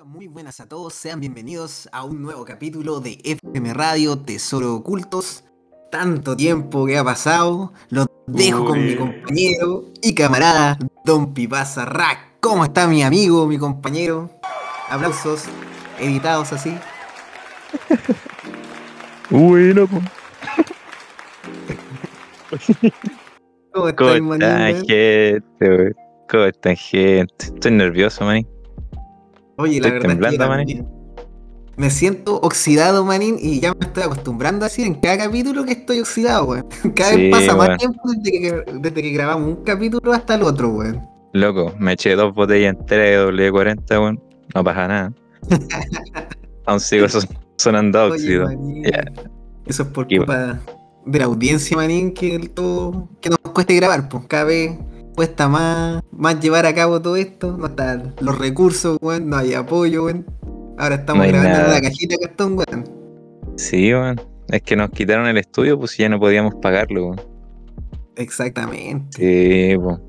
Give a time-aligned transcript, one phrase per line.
[0.00, 4.76] Hola, muy buenas a todos, sean bienvenidos a un nuevo capítulo de FM Radio Tesoro
[4.76, 5.44] Ocultos.
[5.90, 8.96] Tanto tiempo que ha pasado, los dejo con mi Uy.
[8.96, 12.38] compañero y camarada Don Pipaza Rack.
[12.40, 14.30] ¿Cómo está mi amigo, mi compañero?
[14.88, 15.44] Aplausos
[15.98, 16.74] editados así.
[19.28, 20.00] Bueno, po.
[23.74, 25.42] ¿Cómo ¿Cómo están, gente?
[25.60, 25.94] weón?
[26.28, 27.44] ¿Cómo están, gente?
[27.44, 28.46] Estoy nervioso, maní.
[29.60, 30.86] Oye, la estoy verdad es que manín.
[31.76, 35.72] me siento oxidado, manín, y ya me estoy acostumbrando a decir en cada capítulo que
[35.72, 36.66] estoy oxidado, weón.
[36.94, 40.42] Cada Sí, vez pasa más tiempo desde que, desde que grabamos un capítulo hasta el
[40.42, 41.00] otro, weón.
[41.32, 44.20] Loco, me eché dos botellas enteras de W40, weón.
[44.54, 45.12] No pasa nada.
[46.66, 48.44] Aún sigo son- sonando Oye, óxido.
[48.46, 49.04] manín, Ya.
[49.66, 50.58] Eso es por Y culpa
[51.06, 54.76] de la audiencia, manín, que, el todo, que nos cueste grabar, pues cada vez
[55.20, 59.52] cuesta más, más llevar a cabo todo esto, no están los recursos, weón, no hay
[59.52, 60.24] apoyo, weón.
[60.78, 62.88] Ahora estamos No grabando en una cajita de cartón, weón.
[63.56, 64.18] Sí, weón.
[64.48, 67.20] Es que nos quitaron el estudio, pues ya no podíamos pagarlo, weón.
[68.16, 69.18] Exactamente.
[69.18, 70.00] Sí, po.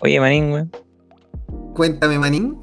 [0.00, 0.72] Oye, manín, weón.
[1.76, 2.56] Cuéntame, manín.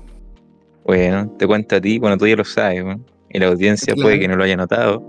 [0.85, 3.05] Bueno, te cuento a ti, bueno, tú ya lo sabes, weón.
[3.29, 4.05] Y la audiencia Claro.
[4.07, 4.99] puede que no lo haya notado.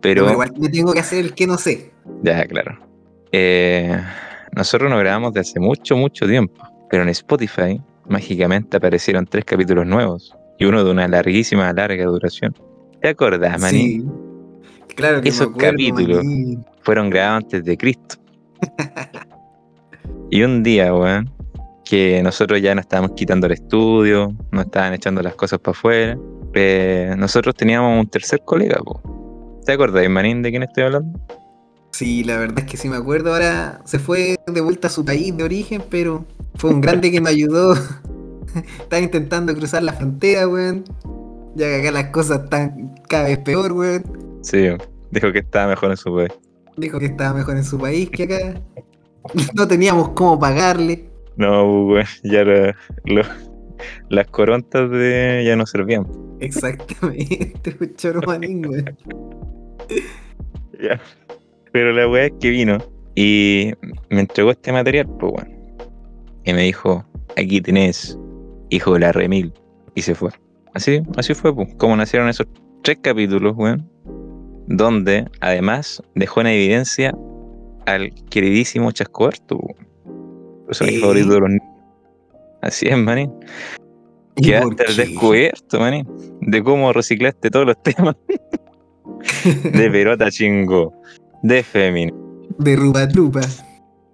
[0.00, 1.90] Pero, Pero, igual me tengo que hacer el que no sé.
[2.22, 2.78] ya, claro.
[3.32, 4.00] Eh,
[4.54, 6.62] nosotros nos grabamos de hace mucho, mucho tiempo.
[6.90, 10.36] Pero en Spotify, mágicamente aparecieron tres capítulos nuevos.
[10.58, 12.54] Y uno de una larguísima, larga duración.
[13.00, 14.02] ¿Te acordás, manín?
[14.02, 14.94] Sí.
[14.94, 16.24] Claro que Esos me acuerdo, capítulos.
[16.82, 18.16] Fueron grabados antes de Cristo.
[20.30, 21.30] y un día, weón,
[21.84, 26.18] que nosotros ya nos estábamos quitando el estudio, nos estaban echando las cosas para afuera.
[26.54, 29.00] eh, nosotros teníamos un tercer colega, po.
[29.64, 31.18] ¿Te acordás, manín, de quién estoy hablando?
[31.92, 33.32] Sí, la verdad es que sí me acuerdo.
[33.32, 36.24] Ahora se fue de vuelta a su país de origen, pero
[36.56, 37.74] fue un grande que me ayudó.
[38.80, 40.84] Estaba intentando cruzar la frontera, weón.
[41.54, 44.02] Ya que acá las cosas están cada vez peor, weón.
[44.42, 44.68] Sí,
[45.10, 46.32] dijo que estaba mejor en su país.
[46.76, 48.60] Dijo que estaba mejor en su país que acá.
[49.54, 51.08] No teníamos cómo pagarle.
[51.36, 53.22] No, weón, ya lo-
[54.08, 56.06] las corontas de ya no servían.
[56.40, 58.96] Exactamente, un choro manín, weón.
[60.80, 61.00] Ya.
[61.72, 62.78] Pero la weá es que vino
[63.14, 63.72] y
[64.10, 65.62] me entregó este material, pues weón.
[66.44, 67.04] Y me dijo,
[67.36, 68.18] aquí tenés,
[68.70, 69.52] hijo de la remil.
[69.94, 70.30] Y se fue.
[70.74, 71.74] Así, así fue, pues.
[71.76, 72.46] Como nacieron esos
[72.82, 73.88] tres capítulos, weón.
[74.66, 77.14] Donde además dejó en evidencia
[77.86, 79.88] al queridísimo Chascoberto, weón.
[80.66, 81.00] Personaje ¿Eh?
[81.00, 81.68] favorito de los niños.
[82.62, 83.32] Así es, manín.
[84.36, 85.02] ¿Y Quedaste por al qué?
[85.02, 86.08] descubierto, manín.
[86.40, 88.16] De cómo reciclaste todos los temas.
[89.72, 90.92] De pelota chingo.
[91.42, 92.12] De fémina.
[92.58, 93.40] De rupa trupa.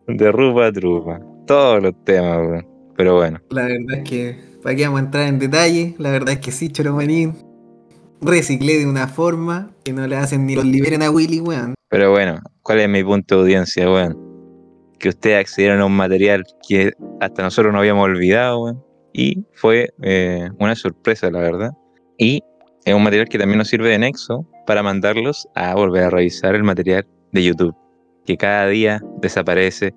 [0.06, 1.20] De rupa trupa.
[1.46, 2.66] Todos los temas, weón.
[2.96, 3.38] Pero bueno.
[3.50, 6.52] La verdad es que, para qué vamos a entrar en detalle, la verdad es que
[6.52, 7.34] sí, Choromanín.
[8.22, 11.74] Reciclé de una forma que no le hacen ni los liberen a Willy, weón.
[11.90, 14.16] Pero bueno, ¿cuál es mi punto de audiencia, weón?
[14.98, 18.82] Que ustedes accedieron a un material que hasta nosotros no habíamos olvidado, weón.
[19.12, 21.72] Y fue eh, una sorpresa, la verdad.
[22.16, 22.42] Y
[22.86, 26.54] es un material que también nos sirve de nexo para mandarlos a volver a revisar
[26.54, 27.74] el material de YouTube,
[28.24, 29.94] que cada día desaparece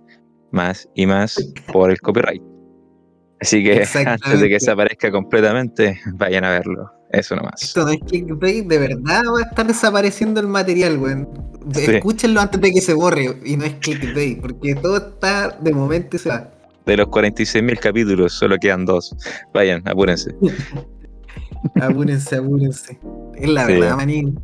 [0.51, 1.35] más y más
[1.71, 2.41] por el copyright.
[3.39, 6.91] Así que antes de que desaparezca completamente, vayan a verlo.
[7.11, 7.61] Eso nomás.
[7.61, 11.27] Esto no es clickbait, de verdad va a estar desapareciendo el material, weón.
[11.73, 11.91] Sí.
[11.95, 16.15] Escúchenlo antes de que se borre y no es clickbait, porque todo está de momento
[16.15, 16.49] y se va.
[16.85, 19.13] De los 46.000 capítulos, solo quedan dos.
[19.53, 20.33] Vayan, apúrense.
[21.81, 22.99] Apúrense, apúrense.
[23.35, 23.73] Es la Sí.
[23.73, 24.39] verdad, manín.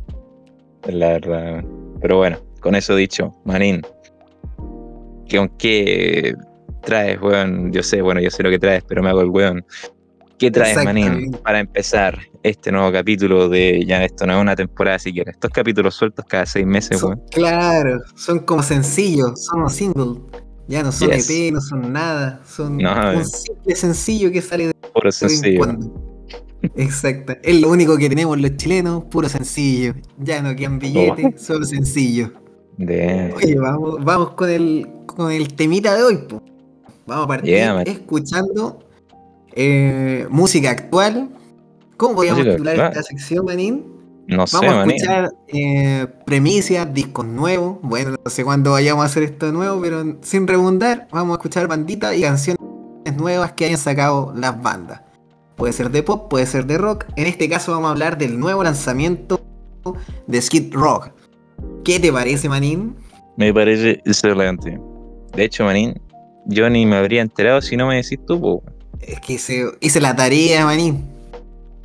[0.86, 1.64] Es la verdad.
[2.00, 3.82] Pero bueno, con eso dicho, Manín,
[5.28, 6.34] ¿qué, con qué
[6.82, 7.72] traes, weón?
[7.72, 9.64] Yo sé, bueno, yo sé lo que traes, pero me hago el weón.
[10.38, 11.38] ¿Qué traes, Manín, Exactamente.
[11.38, 15.96] para empezar este nuevo capítulo de, ya esto no es una temporada siquiera, estos capítulos
[15.96, 17.22] sueltos cada seis meses, Son- weón?
[17.32, 20.20] claro, son como sencillos, son single.
[20.68, 21.30] Ya no son Yes.
[21.30, 22.42] EP, no son nada.
[22.46, 25.62] Son No, un simple sencillo que sale de Puro sencillo.
[26.76, 27.34] Exacto.
[27.42, 29.94] Es lo único que tenemos los chilenos, puro sencillo.
[30.18, 32.32] Ya no quedan billetes, solo sencillo.
[32.78, 36.40] Oye, vamos, vamos con el con el temita de hoy, po.
[37.06, 38.78] Vamos a partir Yeah, escuchando
[39.54, 41.28] eh, música actual.
[41.96, 42.92] ¿Cómo podríamos titular actual.
[42.92, 43.84] esta sección, Manín?
[44.28, 47.78] No sé, Vamos a escuchar eh, premisas, discos nuevos.
[47.82, 51.38] Bueno, no sé cuándo vayamos a hacer esto de nuevo, pero sin rebundar, vamos a
[51.38, 52.60] escuchar banditas y canciones
[53.16, 55.00] nuevas que hayan sacado las bandas.
[55.56, 57.06] Puede ser de pop, puede ser de rock.
[57.16, 59.40] En este caso vamos a hablar del nuevo lanzamiento
[60.26, 61.10] de Skid Rock.
[61.88, 62.94] ¿Qué te parece, Manín?
[63.38, 64.78] Me parece excelente.
[65.34, 65.98] De hecho, Manín,
[66.44, 68.62] yo ni me habría enterado si no me decís tú, po.
[69.00, 71.02] Es que hice, hice la tarea, Manín.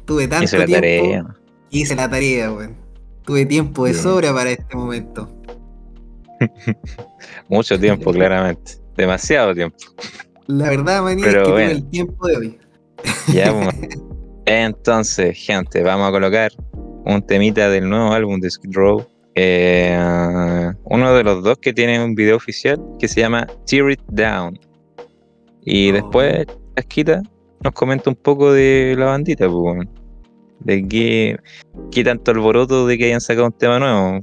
[0.04, 0.82] Tuve tanto Hice la tiempo.
[0.82, 1.26] tarea.
[1.70, 2.76] Hice la tarea, weón.
[3.24, 5.30] Tuve tiempo de sobra para este momento.
[7.48, 8.74] Mucho tiempo, claramente.
[8.98, 9.78] Demasiado tiempo.
[10.48, 11.70] La verdad, maní, Pero es que bueno.
[11.70, 12.58] tuve el tiempo de hoy.
[13.34, 13.98] Ya, pues.
[14.48, 16.52] Entonces, gente, vamos a colocar
[17.06, 19.08] un temita del nuevo álbum de Skid Row.
[19.36, 24.02] Eh, uno de los dos que tiene un video oficial que se llama Tear It
[24.08, 24.60] Down.
[25.66, 25.94] Y Oh.
[25.94, 26.46] después,
[26.76, 27.22] Casquita
[27.64, 29.88] nos comenta un poco de la bandita, pues,
[30.60, 31.38] de qué,
[31.92, 34.20] qué tanto alboroto de que hayan sacado un tema nuevo.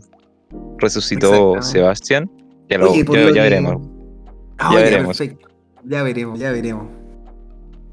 [0.78, 1.60] Resucitó.
[1.62, 2.30] Sebastián.
[2.68, 3.76] Ya, lo, Oye, por ya- que- veremos.
[4.58, 5.18] Ah, Ya ya, veremos.
[5.18, 5.48] perfecto.
[5.84, 6.86] Ya veremos, ya veremos.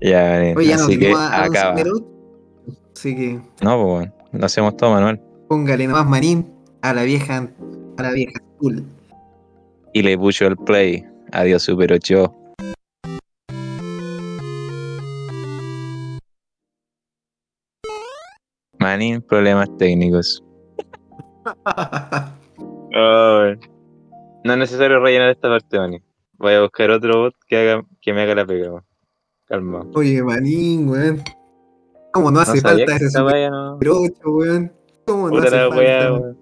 [0.02, 0.58] Ya veremos.
[0.58, 1.76] Oye, ya nos Así que dimos a, acaba.
[2.96, 5.22] Así que No, pues, bueno, lo hacemos todo manual.
[5.48, 6.46] póngale nomás manín
[6.82, 7.50] a la vieja,
[7.98, 8.84] a la vieja cool.
[9.94, 11.06] y le pucho el play.
[11.32, 12.34] Adiós, Super 8.
[18.80, 20.44] Manin, problemas técnicos.
[24.44, 26.02] No es necesario rellenar esta parte, Manin.
[26.38, 28.84] Voy a buscar otro bot que, haga, que me haga la pega.
[29.46, 29.86] Calma.
[29.94, 31.22] Oye, manín, weón.
[32.14, 33.78] ¿Cómo no hace falta ese Super wea no.
[33.78, 34.74] 8, weón?
[35.06, 35.78] ¿Cómo no Puta hace la falta?
[35.78, 36.38] wea, weón.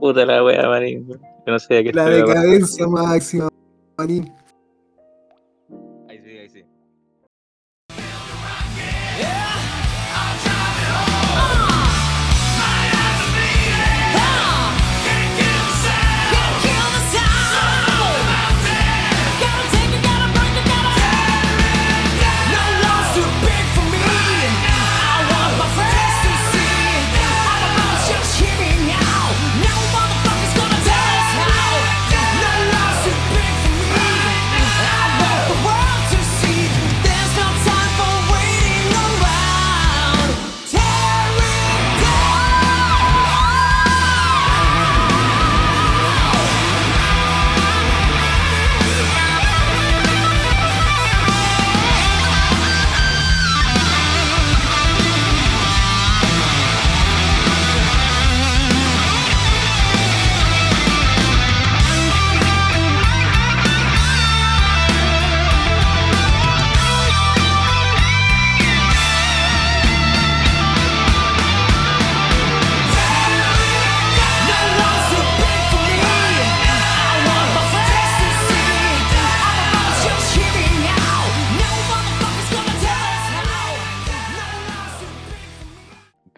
[0.00, 0.62] Puta la wea.
[0.90, 2.40] Yo no sabía que La esta wea pasaba.
[2.42, 3.48] decadencia máxima,
[3.98, 4.32] manín.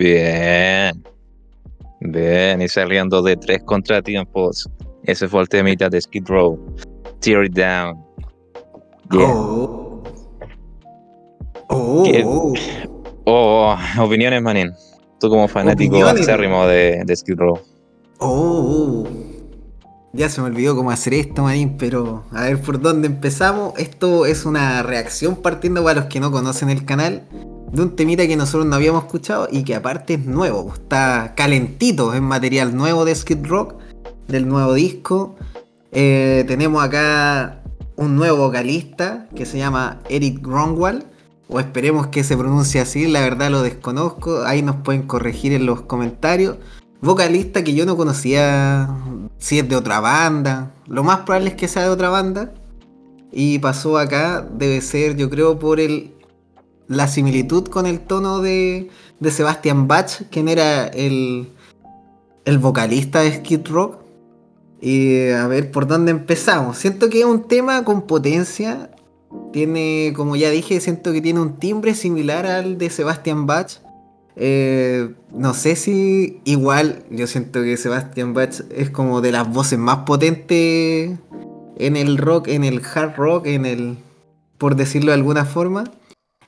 [0.02, 1.04] Bien.
[2.00, 4.68] Bien, y saliendo de tres contratiempos.
[5.04, 6.58] Ese fue el temita de Skid Row.
[7.20, 8.04] Tear it down.
[9.12, 9.28] Yeah.
[9.28, 10.02] Oh.
[11.68, 12.52] Oh,
[13.26, 13.76] oh.
[14.00, 14.72] Opiniones, Manin.
[15.20, 17.60] Tú como fanático acérrimo de, de Skid Row.
[18.18, 19.08] Oh, oh.
[20.14, 23.78] Ya se me olvidó cómo hacer esto, manín, pero a ver por dónde empezamos.
[23.78, 27.22] Esto es una reacción partiendo para los que no conocen el canal
[27.72, 32.12] de un temita que nosotros no habíamos escuchado y que aparte es nuevo, está calentito,
[32.12, 33.74] es material nuevo de Skid Rock,
[34.28, 35.36] del nuevo disco.
[35.90, 37.62] Eh, tenemos acá
[37.96, 41.04] un nuevo vocalista que se llama Eric Gronwall,
[41.48, 45.66] o esperemos que se pronuncie así, la verdad lo desconozco, ahí nos pueden corregir en
[45.66, 46.56] los comentarios.
[47.00, 48.88] Vocalista que yo no conocía
[49.38, 52.52] si es de otra banda, lo más probable es que sea de otra banda.
[53.34, 56.11] Y pasó acá, debe ser yo creo por el,
[56.96, 61.48] la similitud con el tono de, de Sebastian Bach, quien era el,
[62.44, 63.98] el vocalista de Skid Rock.
[64.80, 66.76] Y a ver por dónde empezamos.
[66.76, 68.90] Siento que es un tema con potencia.
[69.52, 73.80] Tiene, como ya dije, siento que tiene un timbre similar al de Sebastian Bach.
[74.34, 79.78] Eh, no sé si igual, yo siento que Sebastian Bach es como de las voces
[79.78, 81.18] más potentes
[81.76, 83.98] en el rock, en el hard rock, en el,
[84.58, 85.84] por decirlo de alguna forma,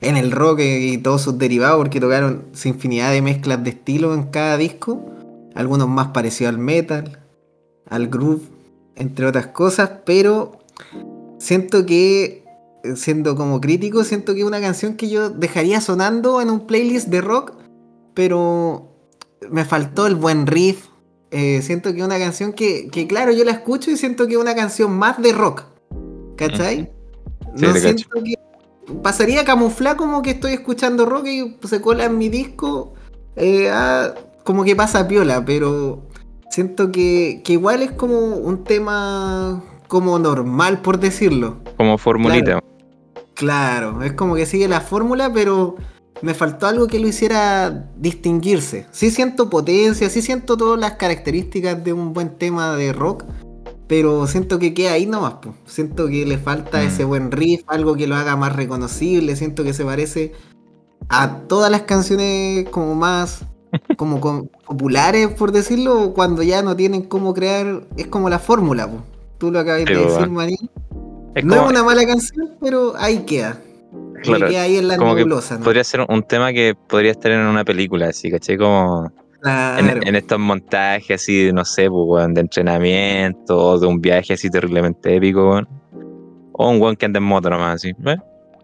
[0.05, 4.23] en el rock y todos sus derivados, porque tocaron infinidad de mezclas de estilo en
[4.23, 5.03] cada disco,
[5.55, 7.19] algunos más parecidos al metal,
[7.89, 8.43] al groove,
[8.95, 10.59] entre otras cosas, pero
[11.39, 12.43] siento que,
[12.83, 16.67] eh, siendo como crítico, siento que es una canción que yo dejaría sonando en un
[16.67, 17.53] playlist de rock,
[18.13, 18.87] pero
[19.49, 20.87] me faltó el buen riff.
[21.31, 24.33] eh, siento que es una canción que, que, claro, yo la escucho y siento que
[24.33, 25.63] es una canción más de rock.
[26.37, 26.91] ¿Cachai?
[27.55, 28.44] Sí, no siento que.
[29.01, 32.93] Pasaría a camuflar como que estoy escuchando rock y se cola en mi disco.
[33.35, 34.13] eh, ah,
[34.43, 36.03] como que pasa piola, pero
[36.51, 41.57] siento que, que igual es como un tema como normal, por decirlo.
[41.77, 42.61] Como formulita.
[43.33, 45.75] Claro, es como que sigue la fórmula, pero
[46.21, 48.85] me faltó algo que lo hiciera distinguirse.
[48.91, 53.25] Sí siento potencia, sí siento todas las características de un buen tema de rock,
[53.87, 55.35] pero siento que queda ahí nomás.
[55.35, 55.53] po.
[55.65, 56.87] Siento que le falta Mm.
[56.87, 59.35] ese buen riff, algo que lo haga más reconocible.
[59.35, 60.33] Siento que se parece
[61.09, 63.45] a todas las canciones como más
[63.97, 68.87] como con- populares, por decirlo, cuando ya no tienen cómo crear, es como la fórmula.
[68.89, 69.03] po.
[69.37, 70.07] Tú lo acabas de decir.
[71.35, 73.59] Es No como, es una mala canción, pero ahí queda.
[74.23, 75.57] Claro, queda ahí en la nebulosa.
[75.57, 75.63] ¿no?
[75.65, 78.57] podría ser un tema que podría estar en una película, así, ¿cachai?
[78.57, 79.11] Como
[79.41, 80.01] Claro.
[80.03, 85.15] en estos montajes así, no sé, pues, de entrenamiento o de un viaje así terriblemente
[85.15, 85.61] épico.
[86.53, 87.89] O un weón que anda en moto nomás, así.
[87.89, 88.17] ¿eh?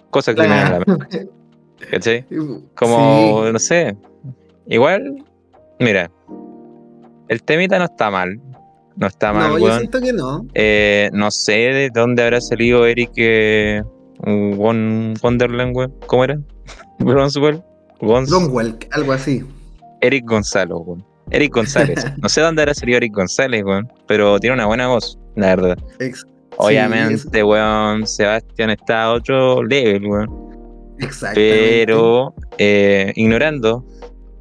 [0.10, 1.00] Cosas que me vienen a la Claro.
[1.92, 2.26] ¿cachai?
[2.76, 3.52] Como, Sí.
[3.54, 3.96] no sé.
[4.68, 5.24] Igual,
[5.80, 6.10] mira,
[7.28, 8.40] el temita no está mal.
[8.96, 9.80] No está mal, No, yo weón.
[9.80, 10.46] siento que no.
[10.54, 13.82] Eh, no sé de dónde habrá salido Eric eh,
[14.20, 15.94] Won- Wonderland, weón.
[16.08, 16.40] ¿Cómo era?
[17.00, 17.62] Bronswell.
[18.00, 19.44] Bromwell, algo así.
[20.02, 21.06] Eric Gonzalo, weón.
[21.30, 22.06] Eric González.
[22.22, 23.92] No sé dónde habrá salido Eric González, weón.
[24.08, 25.78] Pero tiene una buena voz, la verdad.
[26.00, 26.26] Ex-
[26.58, 30.52] Obviamente, weón, Sebastián está a otro level, weón.
[31.00, 31.84] Exactamente.
[31.86, 33.86] Pero eh, ignorando,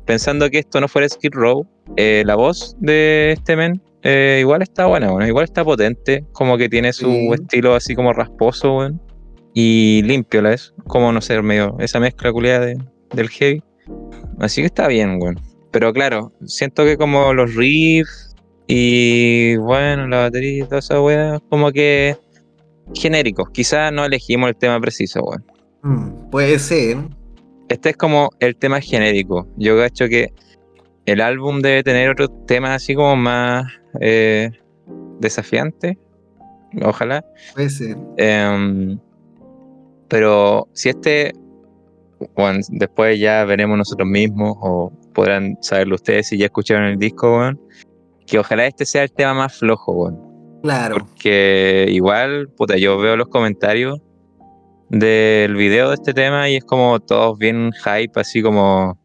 [0.04, 4.60] pensando que esto no fuera Skid Row, eh, la voz de este men eh, igual
[4.62, 7.28] está buena, bueno, igual está potente, como que tiene su Sí.
[7.32, 9.00] estilo así como rasposo, weón,
[9.54, 12.78] y limpio la es, como no sé, medio esa mezcla culiada de-
[13.14, 13.62] del heavy.
[14.38, 15.40] Así que está bien, weón.
[15.70, 18.34] Pero claro, siento que como los riffs
[18.66, 22.16] y bueno, la batería y toda esa weá, como que
[22.94, 23.50] genéricos.
[23.50, 25.44] Quizás no elegimos el tema preciso, weón.
[25.82, 26.98] Mm, puede ser.
[27.68, 29.46] Este es como el tema genérico.
[29.56, 30.32] Yo cacho que
[31.06, 33.66] el álbum debe tener otros temas así como más
[34.00, 34.50] eh,
[35.20, 35.96] desafiantes.
[36.82, 37.24] Ojalá.
[37.54, 37.96] Puede ser.
[38.16, 38.98] Em,
[40.08, 41.32] pero si este,
[42.36, 47.38] bueno, después ya veremos nosotros mismos o podrán saberlo ustedes si ya escucharon el disco,
[47.38, 47.60] weón,
[48.26, 50.30] que ojalá este sea el tema más flojo, weón.
[50.62, 50.96] Claro.
[50.98, 54.00] Porque igual, puta, yo veo los comentarios
[54.90, 58.98] del video de este tema y es como todos bien hype, así como.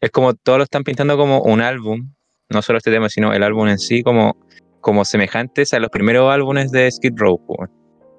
[0.00, 2.12] Es como todos lo están pintando como un álbum,
[2.50, 4.36] no solo este tema, sino el álbum en sí, como,
[4.80, 7.70] como semejantes a los primeros álbumes de Skid Row, weón.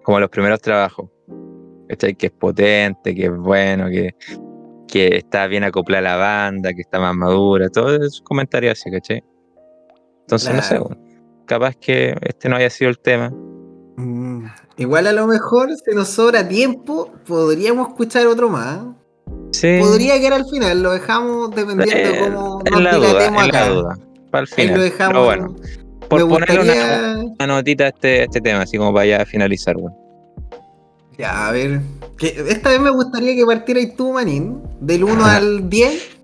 [0.03, 1.09] como los primeros trabajos.
[1.89, 2.15] ¿Cachai?
[2.15, 4.15] Que es potente, que es bueno, que,
[4.87, 9.23] que está bien acoplada la banda, que está más madura, todos esos comentarios así, ¿cachai?
[10.21, 10.79] Entonces, no sé,
[11.45, 13.29] capaz que este no haya sido el tema.
[13.97, 14.45] Mm,
[14.77, 18.79] Igual a lo mejor, si nos sobra tiempo, podríamos escuchar otro más.
[19.51, 19.77] Sí.
[19.79, 23.43] Podría quedar al final, lo dejamos dependiendo de Eh, cómo en nos la duda, dilatemos
[23.43, 23.69] en la acá.
[23.69, 23.97] duda.
[24.31, 24.77] Para el Ahí final.
[24.77, 25.13] lo dejamos.
[25.13, 25.55] Pero bueno,
[26.09, 27.23] por Me ponerle una, gustaría.
[27.39, 29.93] una notita a este, a este tema, así como para ya finalizar, weón.
[31.17, 31.81] Ya, a ver.
[32.17, 34.61] que esta vez me gustaría que partierais tú, Manín.
[34.79, 35.37] Del 1 Ajá.
[35.37, 36.17] al 10.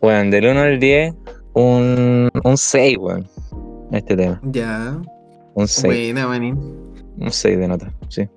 [0.00, 1.14] Bueno, del 1 al 10,
[1.54, 3.26] un, un 6, weón.
[3.92, 4.40] Este tema.
[4.44, 4.96] Ya.
[5.54, 5.84] Un 6.
[5.84, 6.56] Buena, Manín.
[7.18, 8.28] Un 6 de nota, sí.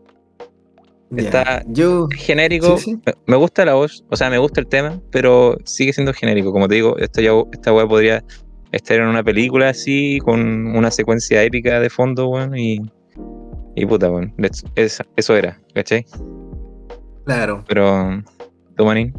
[1.11, 1.23] Ya.
[1.23, 2.07] Está- Yo.
[2.15, 2.77] Genérico.
[2.77, 3.13] Sí, sí.
[3.27, 6.51] Me- gusta la voz, o sea, me gusta el tema, pero sigue siendo genérico.
[6.51, 8.23] Como te digo, esto ya, esta weá podría
[8.71, 10.39] estar en una película así, con
[10.75, 12.79] una secuencia épica de fondo, weón, y.
[13.75, 16.05] Y puta, let's- es- eso era, ¿cachai?
[17.25, 17.63] Claro.
[17.67, 18.21] Pero.
[18.75, 19.13] ¿Tú, Manín?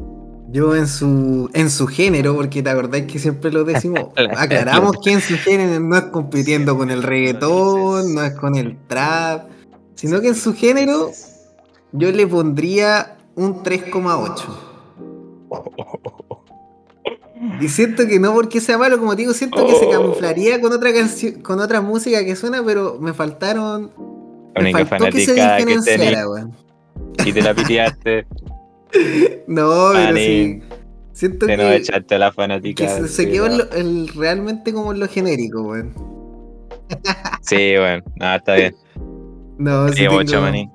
[0.50, 4.96] Yo en su en su género, porque te acordáis que siempre lo decimos, La- aclaramos
[5.02, 9.48] que en su género no es compitiendo con el reggaetón, no es con el trap,
[9.94, 11.10] sino que en su género
[11.92, 14.44] yo le pondría un 3,8.
[17.60, 20.72] Y siento que no porque sea malo, como te digo, siento que se camuflaría con
[20.72, 23.90] otra canción, con otra música que suena, pero me faltaron.
[24.54, 26.52] La única faltó que que weón.
[27.24, 28.26] y te la piteaste,
[29.46, 30.62] No, pero sí.
[31.12, 32.88] Siento te no que, echaste a la que fanática.
[32.88, 35.94] se, se quedó en lo- en realmente como en lo genérico, weón.
[37.42, 38.74] Sí, bueno, nada, está bien.
[39.58, 40.70] No, sí Sí, mucho, tengo- Manín.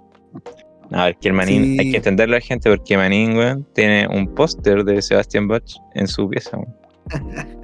[0.89, 1.77] No, es que el Manín, Sí.
[1.79, 5.63] hay que entenderlo a la gente porque Manín, weón, tiene un póster de Sebastián Bach
[5.95, 6.75] en su pieza, weón.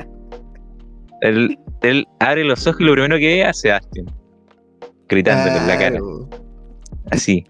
[1.22, 4.06] él, él abre los ojos y lo primero que ve es a Sebastián.
[5.08, 6.00] Gritándole en la cara.
[7.12, 7.46] Así.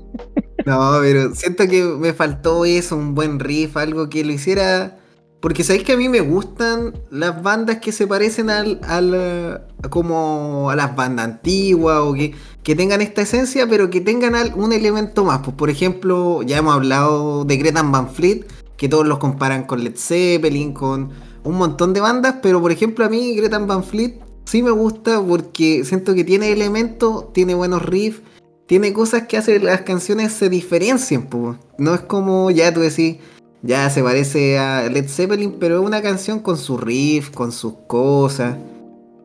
[0.67, 4.99] No, pero siento que me faltó eso, un buen riff, algo que lo hiciera.
[5.41, 10.69] Porque sabéis que a mí me gustan las bandas que se parecen al, al como
[10.69, 14.75] a las bandas antiguas o que, que tengan esta esencia, pero que tengan al- un
[14.75, 15.39] elemento más.
[15.39, 18.45] Pues por ejemplo, ya hemos hablado de Greta Van Fleet,
[18.77, 21.09] que todos los comparan con Led Zeppelin, con
[21.43, 24.21] un montón de bandas, pero por ejemplo a mí Greta Van Fleet
[24.51, 28.21] sí me gusta porque siento que tiene elementos, tiene buenos riffs,
[28.67, 31.57] tiene cosas que hacen que las canciones se diferencien, pues.
[31.79, 33.17] No es como ya tú decís,
[33.63, 37.75] Ya se parece a Led Zeppelin, pero es una canción con su riff, con sus
[37.87, 38.57] cosas,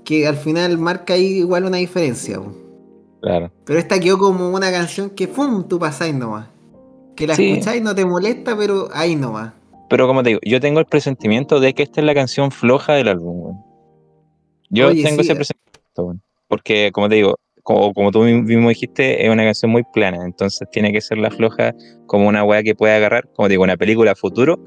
[0.03, 2.39] que al final marca ahí igual una diferencia.
[2.41, 2.51] po.
[3.22, 3.50] Claro.
[3.65, 5.63] Pero esta quedó como una canción que ¡pum!
[5.67, 6.48] tú pasáis nomás.
[7.15, 7.50] Que la Sí.
[7.50, 9.53] escucháis no te molesta, pero ahí nomás.
[9.89, 12.94] Pero como te digo, yo tengo el presentimiento de que esta es la canción floja
[12.94, 13.64] del álbum, weón.
[14.75, 15.36] Yo Oye, tengo sí, ese eh.
[15.36, 16.22] presentimiento.
[16.48, 20.24] Porque, como te digo, como, como tú mismo dijiste, es una canción muy plana.
[20.25, 21.74] Entonces tiene que ser la floja
[22.05, 24.60] como una weá que pueda agarrar, como te digo, una película a futuro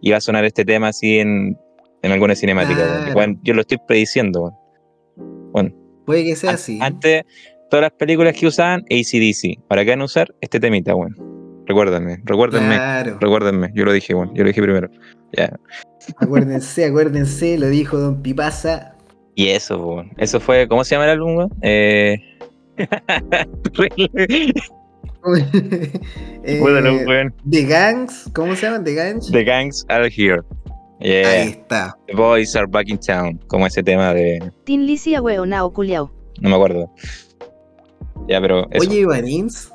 [0.00, 1.58] y va a sonar este tema así en,
[2.02, 3.10] en alguna cinemática.
[3.12, 3.34] Claro.
[3.42, 4.52] Yo lo estoy prediciendo.
[5.52, 5.70] Bueno,
[6.06, 6.78] Puede que sea an- así.
[6.80, 7.22] antes,
[7.70, 9.60] todas las películas que usaban ACDC.
[9.66, 11.16] ¿Para qué van a usar este temita, weón?
[11.66, 12.74] Recuérdenme, recuérdenme.
[12.76, 13.18] Claro.
[13.20, 14.90] Recuérdenme, yo lo dije, bueno, yo lo dije primero.
[15.36, 15.58] Ya.
[16.18, 18.93] Acuérdense, acuérdense, lo dijo Don Pipasa.
[19.34, 20.10] Y eso, weón.
[20.16, 21.36] eso fue, ¿cómo se llama el álbum?
[21.36, 21.50] weón?
[21.62, 22.16] Eh...
[26.44, 27.30] Eh.
[27.48, 28.84] The Gangs, ¿cómo se llaman?
[28.84, 29.30] The Gangs.
[29.30, 30.42] The gangs are here.
[31.00, 31.42] Ahí Yeah.
[31.44, 31.96] está.
[32.06, 33.38] The boys are back in town.
[33.48, 34.52] Como ese tema de.
[34.64, 36.10] Tin Lizzy ahueonao culiao.
[36.40, 36.90] No me acuerdo.
[38.28, 38.68] Ya, pero.
[38.70, 39.70] Eso, Oye, Ivanins,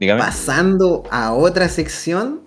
[0.00, 0.20] dígame.
[0.20, 2.42] pasando a otra sección,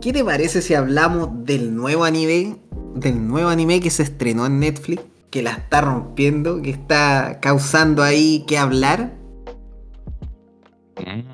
[0.00, 2.56] ¿qué te parece si hablamos del nuevo anime,
[2.94, 8.02] del nuevo anime que se estrenó en Netflix, que la está rompiendo, que está causando
[8.02, 9.12] ahí que hablar?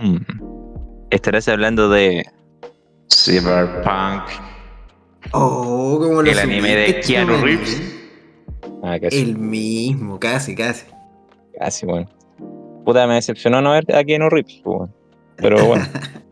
[0.01, 0.17] Mm.
[1.11, 2.25] Estarás hablando de.
[3.13, 4.23] Cyberpunk.
[5.33, 7.37] Oh, como lo El anime de Keanu?
[7.43, 7.83] Reeves.
[8.83, 9.19] Ah, casi.
[9.19, 10.87] El mismo, casi, casi.
[11.59, 12.09] Casi, bueno.
[12.85, 14.91] Puta, me decepcionó no ver a Keanu Reeves, pues.
[15.37, 15.87] Pero bueno.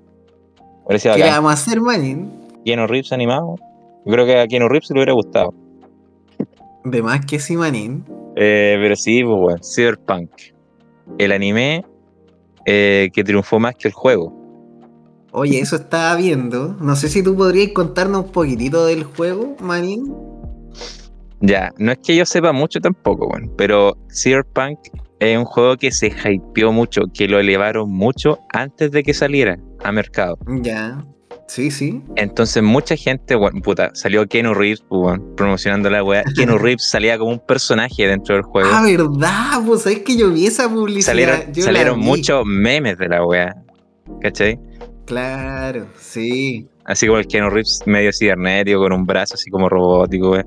[0.87, 1.37] Parecía ¿Qué bacán.
[1.37, 2.31] vamos a hacer, manín?
[2.65, 3.57] Keanu Reeves animado.
[4.05, 5.55] Yo creo que a Keanu Reeves le hubiera gustado.
[6.85, 8.05] De más que sí, manín.
[8.37, 10.31] Eh, pero sí, pues bueno, Cyberpunk.
[11.19, 11.85] El anime
[12.67, 14.33] eh, que triunfó más que el juego.
[15.33, 16.77] Oye, eso estaba viendo.
[16.81, 20.15] No sé si tú podrías contarnos un poquitito del juego, manín.
[21.47, 24.79] Ya, no es que yo sepa mucho tampoco, bueno, pero Cyberpunk
[25.21, 29.59] es un juego que se hypeó mucho, que lo elevaron mucho antes de que saliera
[29.83, 30.39] a mercado.
[30.63, 31.05] Ya.
[31.47, 32.03] Sí, sí.
[32.17, 36.25] Entonces mucha gente, bueno, puta, salió Keanu Reeves, pues, bueno, promocionando la weá.
[36.35, 38.71] Keanu Reeves salía como un personaje dentro del juego.
[38.73, 41.13] Ah, verdad, pues sabes que yo vi esa publicidad.
[41.13, 43.55] salieron Yo salieron muchos memes de la weá.
[44.23, 44.59] ¿Cachai?
[45.05, 46.67] Claro, sí.
[46.87, 50.47] Así como el Keanu Reeves medio cibernético, con un brazo así como robótico, weá.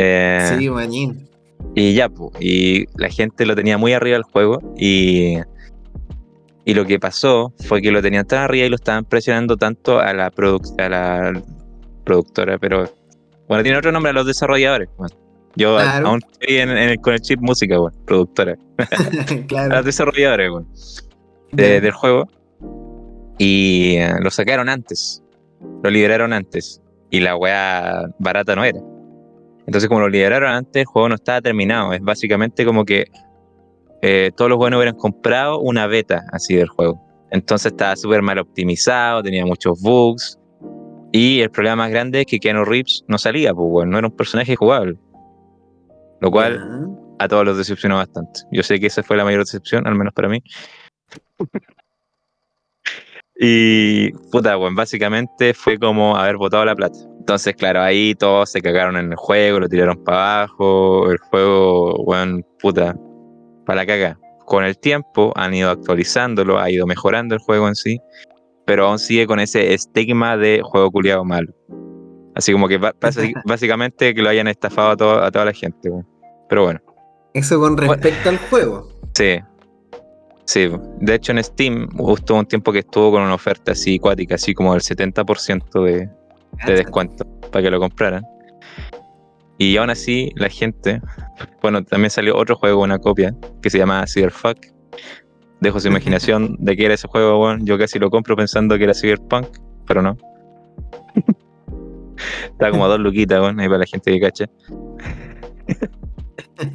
[0.00, 1.28] Eh, Sí, manín.
[1.74, 5.38] Y ya, pues, y la gente lo tenía muy arriba del juego y,
[6.64, 9.98] y lo que pasó fue que lo tenían tan arriba y lo estaban presionando tanto
[9.98, 10.26] a la,
[10.78, 11.42] a la
[12.04, 12.88] productora, pero
[13.48, 14.88] bueno, tiene otro nombre a los desarrolladores.
[14.96, 15.14] bueno.
[15.56, 16.08] Yo Claro.
[16.08, 18.54] aún estoy en, en el, con el chip música, bueno, productora.
[19.56, 20.68] A los desarrolladores, bueno,
[21.50, 22.28] de- del juego.
[23.38, 25.22] Y eh, lo sacaron antes,
[25.82, 26.80] lo liberaron antes
[27.10, 28.78] y la weá barata no era.
[29.68, 31.92] Entonces, como lo liberaron antes, el juego no estaba terminado.
[31.92, 33.04] Es básicamente como que
[34.00, 36.98] eh, todos los buenos hubieran comprado una beta así del juego.
[37.30, 40.38] Entonces estaba súper mal optimizado, tenía muchos bugs.
[41.12, 44.08] Y el problema más grande es que Keanu Reeves no salía, pues, bueno, no era
[44.08, 44.96] un personaje jugable.
[46.22, 48.40] Lo cual a todos los decepcionó bastante.
[48.50, 50.42] Yo sé que esa fue la mayor decepción, al menos para mí.
[53.38, 56.98] y puta, bueno, básicamente fue como haber botado la plata.
[57.28, 62.02] Entonces, claro, ahí todos se cagaron en el juego, lo tiraron para abajo, el juego,
[62.06, 62.96] bueno, puta,
[63.66, 64.18] para la caga.
[64.46, 68.00] Con el tiempo han ido actualizándolo, ha ido mejorando el juego en sí,
[68.64, 71.52] pero aún sigue con ese estigma de juego culiado malo.
[72.34, 72.78] Así como que
[73.44, 75.90] básicamente que lo hayan estafado a, to- a toda la gente.
[75.90, 76.06] weón.
[76.48, 76.80] Pero bueno.
[77.34, 78.88] Eso con respecto al juego.
[79.12, 79.38] Sí.
[80.46, 80.66] Sí,
[81.00, 84.54] de hecho en Steam hubo un tiempo que estuvo con una oferta así cuática, así
[84.54, 86.08] como del 70% de,
[86.66, 88.24] de descuento para que lo compraran.
[89.58, 91.00] Y aún así la gente,
[91.62, 94.58] bueno, también salió otro juego, una copia, que se llama Cyberfuck.
[95.60, 97.66] Dejo su imaginación de qué era ese juego, weón.
[97.66, 99.48] Yo casi lo compro pensando que era Cyberpunk,
[99.86, 100.16] pero no.
[102.52, 104.46] Está como a dos luquitas, weón, ahí para la gente que cacha.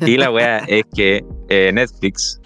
[0.06, 2.42] y la weá es que eh, Netflix,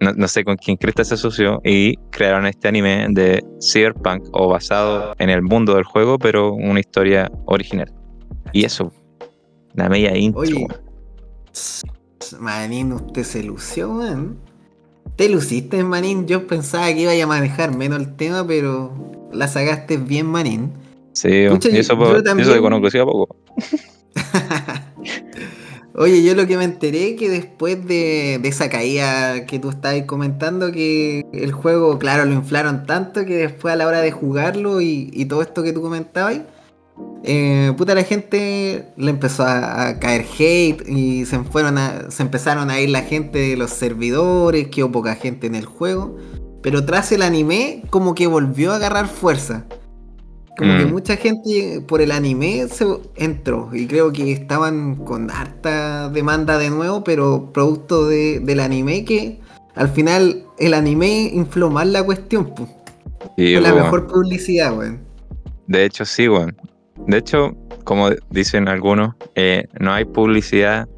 [0.00, 4.48] no, no sé con quién cresta se asoció, y crearon este anime de Cyberpunk, o
[4.48, 7.92] basado en el mundo del juego, pero una historia original.
[8.52, 8.92] Y eso,
[9.74, 10.42] la media intro.
[10.42, 10.66] Oye.
[12.40, 14.36] Manín, usted se lució, man.
[15.16, 16.26] Te luciste, Manín.
[16.26, 18.92] Yo pensaba que iba a manejar menos el tema, pero
[19.32, 20.72] la sacaste bien, Manín.
[21.12, 23.36] Sí, Pucha, y eso, yo- yo eso también- de conocía poco.
[25.98, 30.70] Oye, yo lo que me enteré que después de, esa caída que tú estabas comentando,
[30.70, 35.24] que el juego, claro, lo inflaron tanto que después a la hora de jugarlo y,
[35.24, 36.40] todo esto que tú comentabas,
[37.24, 41.78] eh, puta la gente le empezó a, caer hate y se fueron
[42.10, 46.14] se empezaron a ir la gente de los servidores, quedó poca gente en el juego.
[46.62, 49.64] Pero tras el anime, como que volvió a agarrar fuerza.
[50.56, 50.90] Como que Mm.
[50.92, 56.70] mucha gente por el anime se entró y creo que estaban con harta demanda de
[56.70, 59.38] nuevo, pero producto de- del anime que
[59.74, 62.70] al final el anime infló más la cuestión, pues.
[63.36, 65.00] Fue la mejor publicidad, weón.
[65.66, 66.56] De hecho, sí, weón.
[67.06, 70.88] De hecho, como dicen algunos, eh, no hay publicidad,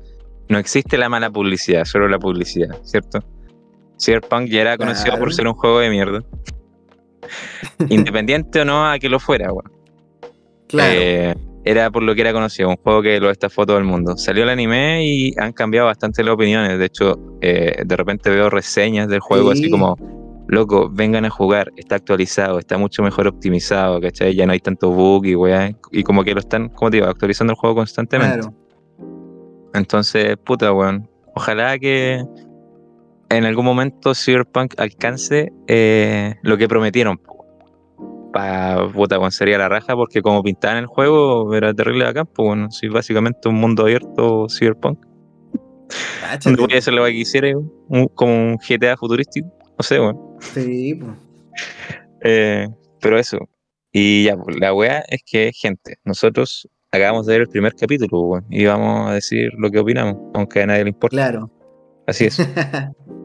[0.48, 3.24] no existe la mala publicidad, solo la publicidad, ¿cierto?
[4.00, 5.20] Cyberpunk ya era conocido Claro.
[5.20, 6.22] por ser un juego de mierda.
[7.88, 9.70] Independiente o no a que lo fuera, weón.
[10.68, 10.92] Claro.
[10.94, 14.16] Eh, era por lo que era conocido, un juego que lo estafó todo el mundo.
[14.16, 16.78] Salió el anime y han cambiado bastante las opiniones.
[16.78, 19.60] De hecho, eh, de repente veo reseñas del juego Sí.
[19.62, 19.96] así como,
[20.48, 24.34] loco, vengan a jugar, está actualizado, está mucho mejor optimizado, ¿cachai?
[24.34, 25.70] Ya no hay tanto bug y weá.
[25.92, 28.38] Y como que lo están, como te digo, actualizando el juego constantemente.
[28.38, 28.54] claro.
[29.74, 31.08] Entonces, puta, weón.
[31.34, 32.24] Ojalá que
[33.30, 37.20] en algún momento Cyberpunk alcance eh, lo que prometieron.
[38.32, 42.46] Para puta, weón, sería la raja porque como pintaban el juego era terrible acá, pues
[42.46, 44.98] bueno, sí, básicamente un mundo abierto Cyberpunk.
[46.44, 49.48] Donde voy a hacer lo que quisiera, un- como un GTA futurístico.
[49.78, 50.18] No sé, weón.
[50.40, 51.12] Sí, pues.
[52.22, 52.68] Eh,
[53.00, 53.38] pero eso.
[53.92, 58.20] Y ya, pues, la weá es que, gente, nosotros acabamos de ver el primer capítulo,
[58.20, 61.16] weón, y vamos a decir lo que opinamos, aunque a nadie le importa.
[61.16, 61.50] Claro.
[62.06, 62.38] Así es.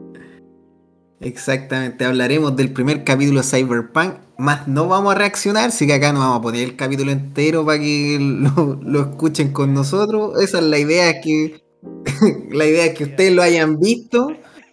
[1.24, 6.12] Exactamente, hablaremos del primer capítulo de Cyberpunk, más no vamos a reaccionar, sí que acá
[6.12, 10.38] no vamos a poner el capítulo entero para que lo, lo escuchen con nosotros.
[10.42, 11.62] Esa es la idea, es que
[12.50, 14.28] la idea es que ustedes lo hayan visto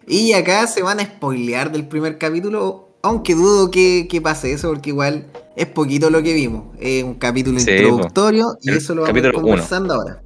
[0.06, 4.68] y acá se van a spoilear del primer capítulo, aunque dudo que, que pase eso,
[4.68, 6.76] porque igual es poquito lo que vimos.
[6.78, 9.32] Es un capítulo Sí, introductorio y El eso lo vamos uno.
[9.32, 10.22] conversando ahora.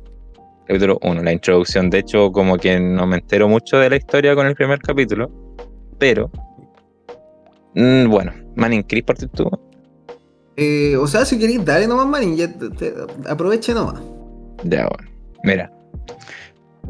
[0.66, 1.90] capítulo 1, la introducción.
[1.90, 5.30] De hecho, como que no me entero mucho de la historia con el primer capítulo,
[5.98, 6.30] pero.
[7.74, 9.48] mm, bueno, Manning, ¿querés partir tú?
[10.56, 12.94] Eh, o sea, si queréis, dale nomás, manín, ya te- te-
[13.28, 14.00] aproveche nomás.
[14.64, 15.10] Ya, bueno.
[15.44, 15.70] Mira.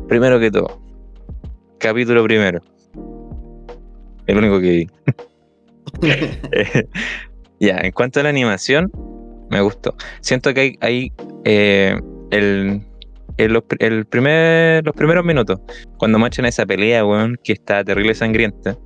[0.09, 0.81] Primero que todo,
[1.79, 2.61] capítulo primero.
[4.27, 4.90] El único que vi.
[7.59, 8.92] Ya, en cuanto a la animación,
[9.51, 9.95] me gustó.
[10.21, 11.12] Siento que hay, hay
[11.47, 11.99] eh,
[12.31, 12.83] el,
[14.11, 15.61] primer, los primeros minutos,
[15.97, 18.77] cuando muestran esa pelea, weón, que está terrible sangrienta,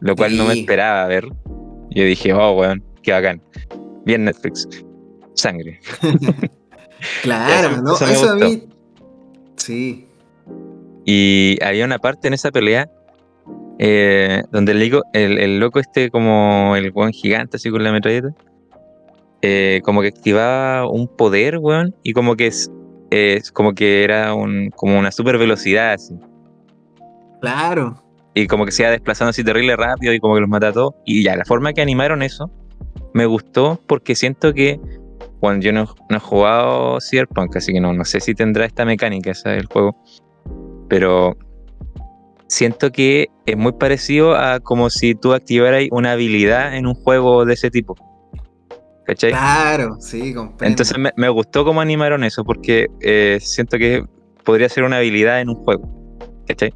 [0.00, 1.26] lo cual no me esperaba ver.
[1.90, 3.42] Yo dije, oh, weón, qué bacán.
[4.04, 4.68] Bien Netflix.
[5.34, 5.80] Sangre.
[7.22, 8.64] Claro, Eso- no, eso a mí.
[9.56, 10.06] Sí,
[11.04, 12.90] Y había una parte en esa pelea
[13.78, 14.82] eh, donde el,
[15.12, 18.30] el, el loco este como el weón gigante así con la metralleta,
[19.42, 22.68] eh, como que activaba un poder, weón, y como que es,
[23.10, 26.14] es como que era un, como una super velocidad así.
[27.40, 28.02] claro.
[28.38, 30.72] Y como que se iba desplazando así terrible rápido y como que los mata a
[30.72, 30.94] todos.
[31.04, 32.48] Y ya, la forma que animaron eso
[33.12, 34.78] me gustó porque siento que,
[35.40, 38.84] bueno, yo no, no he jugado Cyberpunk, así que no, no sé si tendrá esta
[38.84, 39.96] mecánica, esa del juego.
[40.88, 41.36] Pero
[42.46, 47.44] siento que es muy parecido a como si tú activaras una habilidad en un juego
[47.44, 47.96] de ese tipo.
[49.04, 49.30] ¿Cachai?
[49.30, 50.70] Claro, sí, comprendo.
[50.70, 54.04] Entonces me, me gustó cómo animaron eso porque eh, siento que
[54.44, 55.88] podría ser una habilidad en un juego.
[56.46, 56.72] ¿Cachai?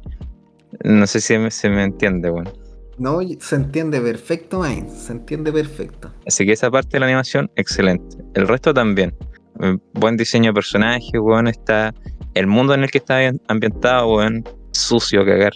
[0.83, 2.51] No sé si me- se me entiende, bueno.
[2.97, 4.89] No, se entiende perfecto, man.
[4.89, 6.11] Se entiende perfecto.
[6.27, 8.17] Así que esa parte de la animación, excelente.
[8.35, 9.15] El resto también.
[9.61, 11.47] Eh, Buen diseño de personaje, weón.
[11.47, 11.93] Está.
[12.35, 14.43] El mundo en el que está ambi- ambientado, weón.
[14.71, 15.53] Sucio, cagar.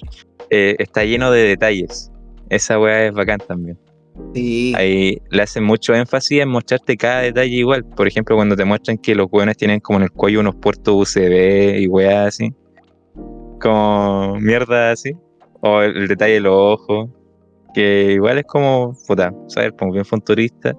[0.49, 2.11] Eh, está lleno de detalles.
[2.49, 3.77] Esa weá es bacán también.
[4.33, 7.83] Sí, Ahí le hacen mucho énfasis en mostrarte cada detalle igual.
[7.85, 10.95] Por ejemplo, cuando te muestran que los weones tienen como en el cuello unos puertos
[10.95, 12.51] USB y weá así.
[13.61, 15.15] Como mierda así.
[15.61, 17.09] O el, el detalle de los ojos.
[17.73, 19.73] Que igual es como, puta, ¿sabes?
[19.77, 20.75] Como bien futurista.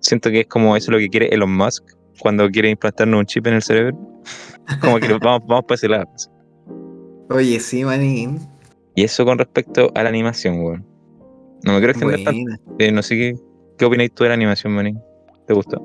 [0.00, 1.84] Siento que es como eso lo que quiere Elon Musk
[2.18, 3.96] cuando quiere implantarnos un chip en el cerebro.
[4.80, 6.06] Como que vamos, vamos para ese lado.
[7.30, 8.38] oye, sí, manín.
[8.94, 10.86] Y eso con respecto a la animación, weón.
[11.64, 12.52] No me quiero extender tanto.
[12.78, 13.34] Eh, no sé qué,
[13.78, 15.00] qué opináis tú de la animación, manín.
[15.46, 15.80] ¿Te gustó?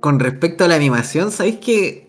[0.00, 2.03] Con respecto a la animación, ¿sabéis que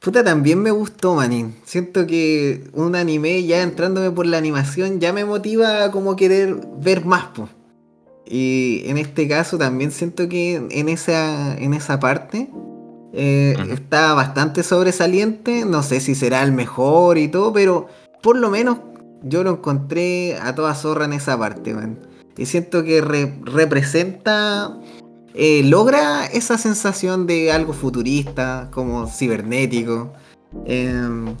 [0.00, 1.54] Puta, también me gustó, manín.
[1.64, 6.56] Siento que un anime ya entrándome por la animación ya me motiva a como querer
[6.78, 7.48] ver más, po.
[8.24, 12.50] Y en este caso también siento que en esa, en esa parte
[13.12, 15.64] eh, está bastante sobresaliente.
[15.64, 17.88] No sé si será el mejor y todo, pero
[18.22, 18.78] por lo menos
[19.22, 21.98] yo lo encontré a toda zorra en esa parte, man.
[22.36, 24.78] Y siento que re- representa,
[25.38, 30.12] eh, logra esa sensación de algo futurista, como cibernético.
[30.66, 31.34] em,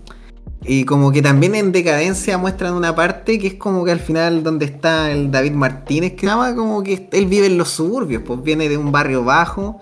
[0.64, 4.42] y como que también en decadencia muestran una parte que es como que al final
[4.42, 8.42] donde está el David Martínez, que llama como que él vive en los suburbios, pues
[8.42, 9.80] viene de un barrio bajo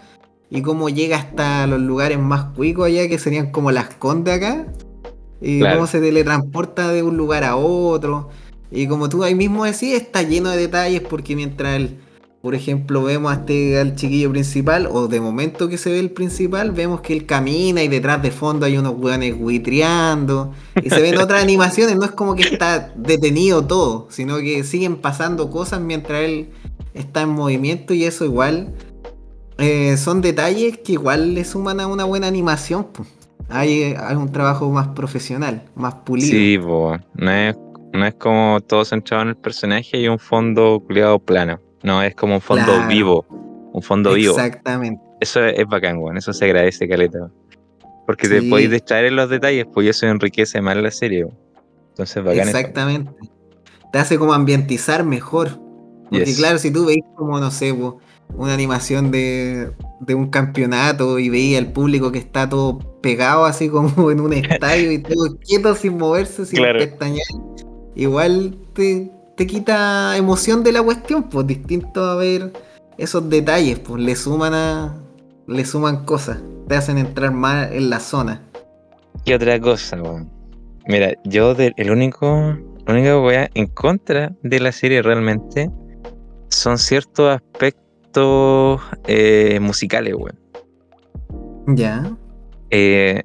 [0.50, 4.66] y como llega hasta los lugares más cuicos allá, que serían como las Condes acá,
[5.40, 5.76] y Claro.
[5.76, 8.28] cómo se teletransporta de un lugar a otro.
[8.70, 11.98] Y como tú ahí mismo decís, está lleno de detalles porque mientras el,
[12.44, 16.10] por ejemplo, vemos a este al chiquillo principal, o de momento que se ve el
[16.10, 20.52] principal, vemos que él camina y detrás de fondo hay unos hueones buitreando.
[20.82, 24.96] Y se ven otras animaciones, no es como que está detenido todo, sino que siguen
[24.96, 26.50] pasando cosas mientras él
[26.92, 28.74] está en movimiento y eso igual
[29.56, 32.88] eh, son detalles que igual le suman a una buena animación.
[33.48, 36.30] Hay, hay un trabajo más profesional, más pulido.
[36.30, 37.56] Sí, no es,
[37.94, 41.63] no es como todo centrado en el personaje y un fondo culiado plano.
[41.84, 42.88] No, es como un fondo Claro.
[42.88, 43.26] vivo.
[43.72, 44.32] Un fondo vivo.
[44.34, 45.00] Exactamente.
[45.20, 46.16] Eso es, es bacán, weón.
[46.16, 47.30] Eso se agradece, caleta.
[48.06, 51.24] Porque te podéis distraer en los detalles, pues eso enriquece más la serie.
[51.24, 51.38] weón.
[51.90, 52.48] Entonces, bacán.
[52.48, 52.58] eso.
[52.58, 53.12] Exactamente.
[53.92, 55.60] Te hace como ambientizar mejor.
[56.10, 56.36] Porque Yes.
[56.38, 57.98] claro, si tú veis como, no sé, po,
[58.36, 59.70] una animación de,
[60.00, 64.32] de un campeonato y veis al público que está todo pegado así como en un
[64.32, 66.78] estadio y todo quieto sin moverse, sin Claro.
[66.78, 67.26] pestañear,
[67.94, 72.52] igual te, te quita emoción de la cuestión, pues distinto a ver
[72.98, 74.94] esos detalles, pues le suman a.
[75.46, 78.40] le suman cosas, te hacen entrar más en la zona.
[79.24, 80.30] ¿Qué otra cosa, weón?
[80.86, 85.70] Mira, yo de- el único, única weá en contra de la serie realmente
[86.48, 90.38] son ciertos aspectos eh, musicales, weón.
[91.76, 92.16] Ya.
[92.70, 93.22] Eh,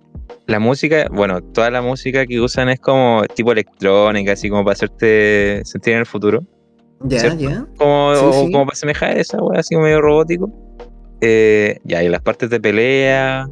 [0.47, 4.73] la música, bueno, toda la música que usan es como tipo electrónica, así como para
[4.73, 6.43] hacerte sentir en el futuro.
[7.01, 7.65] Ya, ya.
[7.77, 8.51] Como, Sí, o sí.
[8.51, 10.51] como para asemejar esa weá así como medio robótico.
[11.21, 13.47] Eh, ya, y las partes de pelea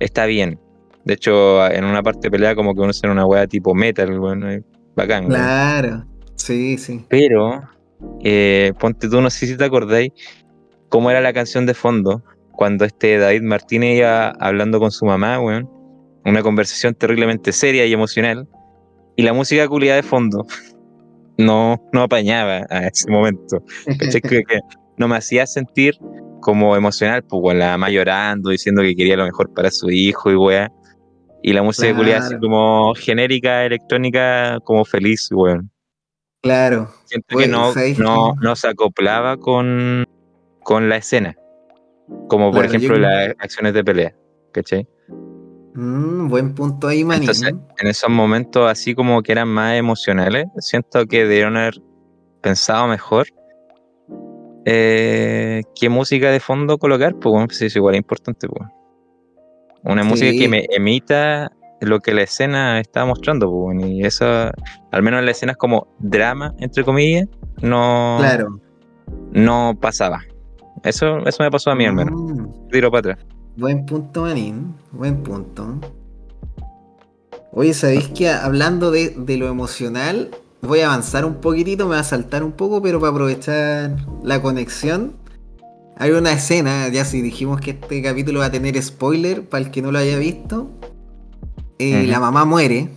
[0.00, 0.58] está bien.
[1.04, 4.18] De hecho, en una parte de pelea como que uno usa una weá tipo metal,
[4.18, 4.62] bueno, es
[4.96, 5.26] bacán.
[5.26, 6.04] Claro.
[6.36, 7.04] Sí, sí.
[7.08, 7.62] Pero,
[8.22, 10.10] eh, ponte tú, no sé si te acordáis
[10.88, 15.40] cómo era la canción de fondo cuando este David Martínez iba hablando con su mamá,
[15.40, 15.68] weón.
[16.24, 18.48] Una conversación terriblemente seria y emocional.
[19.16, 20.46] Y la música culiada de fondo
[21.38, 23.62] no, no apañaba a ese momento.
[24.22, 24.42] Que,
[24.96, 25.98] no me hacía sentir
[26.40, 30.30] como emocional, pues weón, la mamá llorando, diciendo que quería lo mejor para su hijo
[30.30, 30.70] y weá.
[31.42, 32.40] Y la música culiada así Claro.
[32.40, 35.70] como genérica, electrónica, como feliz, weón.
[36.42, 36.90] Claro.
[37.06, 40.06] Siento que no, ¿sabéis no, no se acoplaba con,
[40.62, 41.34] con la escena.
[42.28, 44.14] Como por Claro, ejemplo las acciones de pelea.
[44.52, 44.86] ¿Cachai?
[45.74, 47.22] Mm, buen punto ahí, manín.
[47.22, 51.74] Entonces, en esos momentos así como que eran más emocionales, siento que debieron haber
[52.40, 53.26] pensado mejor
[54.66, 58.68] eh, qué música de fondo colocar, pues pues es igual es importante, pues.
[59.82, 60.38] Una música Sí.
[60.38, 64.24] que me emita lo que la escena está mostrando, pues, y eso,
[64.90, 67.26] al menos en las escenas como drama, entre comillas,
[67.60, 68.58] no, Claro.
[69.32, 70.20] no pasaba.
[70.82, 72.14] Eso, eso me pasó a mí al menos.
[72.18, 73.26] Mm, Tiro para atrás.
[73.56, 74.74] Buen punto, manín.
[74.92, 75.78] Buen punto.
[77.52, 80.30] Oye, ¿sabéis que hablando de, de lo emocional,
[80.62, 84.42] voy a avanzar un poquitito, me va a saltar un poco, pero para aprovechar la
[84.42, 85.12] conexión,
[85.96, 89.70] hay una escena, ya si dijimos que este capítulo va a tener spoiler, para el
[89.70, 90.70] que no lo haya visto,
[91.78, 92.88] eh, la mamá muere.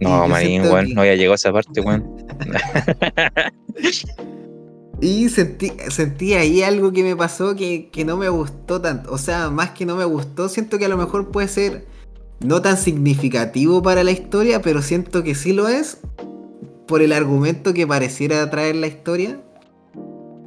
[0.00, 2.04] No, weón, que- no había llegado a esa parte, weón.
[5.00, 9.10] Y sentí, sentí ahí algo que me pasó que, que no me gustó tanto.
[9.12, 11.86] O sea, más que no me gustó, siento que a lo mejor puede ser
[12.40, 15.98] no tan significativo para la historia, pero siento que sí lo es
[16.86, 19.40] por el argumento que pareciera traer la historia.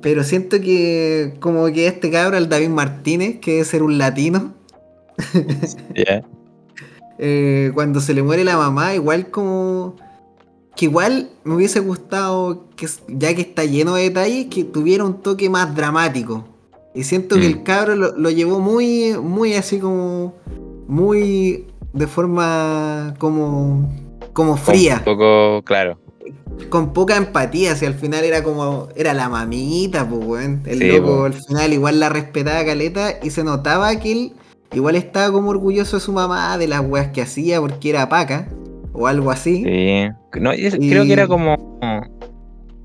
[0.02, 4.54] Pero siento que como que este cabro, el David Martínez, que debe ser un latino,
[5.96, 6.24] Ya.
[7.20, 9.96] eh, cuando se le muere la mamá, igual como
[10.76, 15.22] que igual me hubiese gustado que ya que está lleno de detalles que tuviera un
[15.22, 16.46] toque más dramático
[16.96, 17.52] y siento que Mm.
[17.52, 20.34] el cabro lo, lo llevó muy muy así como
[20.88, 23.92] muy de forma como
[24.34, 26.00] como fría Un poco, claro.
[26.70, 30.62] con poca empatía si al final era como era la mamita pues weón.
[30.66, 31.24] el Sí, loco po.
[31.26, 34.34] al final igual la respetaba caleta y se notaba que él
[34.74, 38.48] igual estaba como orgulloso de su mamá de las weas que hacía porque era paca
[38.94, 40.40] o algo así Sí.
[40.40, 41.80] No, y es- Y- Creo que era como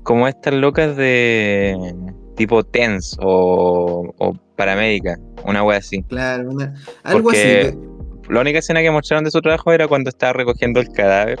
[0.03, 1.93] como estas locas de
[2.35, 6.01] tipo TENS o, o paramédica, una wea así.
[6.03, 7.77] Claro, una- algo Porque- así.
[8.29, 11.39] La única escena que mostraron de su trabajo era cuando estaba recogiendo el cadáver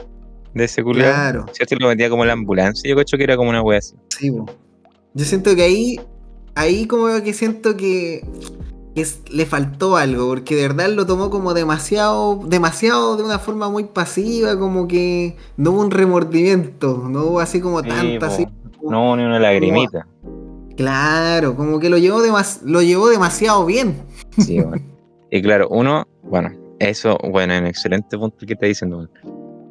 [0.55, 1.11] de ese culiao.
[1.11, 1.45] Claro.
[1.53, 1.75] ¿Cierto?
[1.75, 2.89] Y lo metía como en la ambulancia.
[2.89, 3.95] Yo creo que era como una wea así.
[4.09, 4.45] Sí, po.
[5.13, 5.99] Yo siento que ahí,
[6.55, 8.23] ahí como que siento que,
[8.95, 13.39] que es- le faltó algo, porque de verdad lo tomó como demasiado, demasiado de una
[13.39, 18.47] forma muy pasiva, como que no hubo un remordimiento, no hubo así como tanta, así.
[18.81, 20.07] No, ni una lagrimita.
[20.77, 24.01] Claro, como que lo llevó, demas- lo llevó demasiado bien.
[24.37, 24.83] Sí, bueno.
[25.29, 26.49] Y claro, uno, bueno,
[26.79, 29.07] eso, bueno, un excelente punto que está diciendo.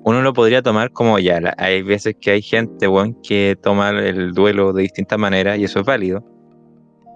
[0.05, 3.91] Uno lo podría tomar como ya, la- hay veces que hay gente, weón, que toma
[3.91, 6.23] el duelo de distintas maneras y eso es válido.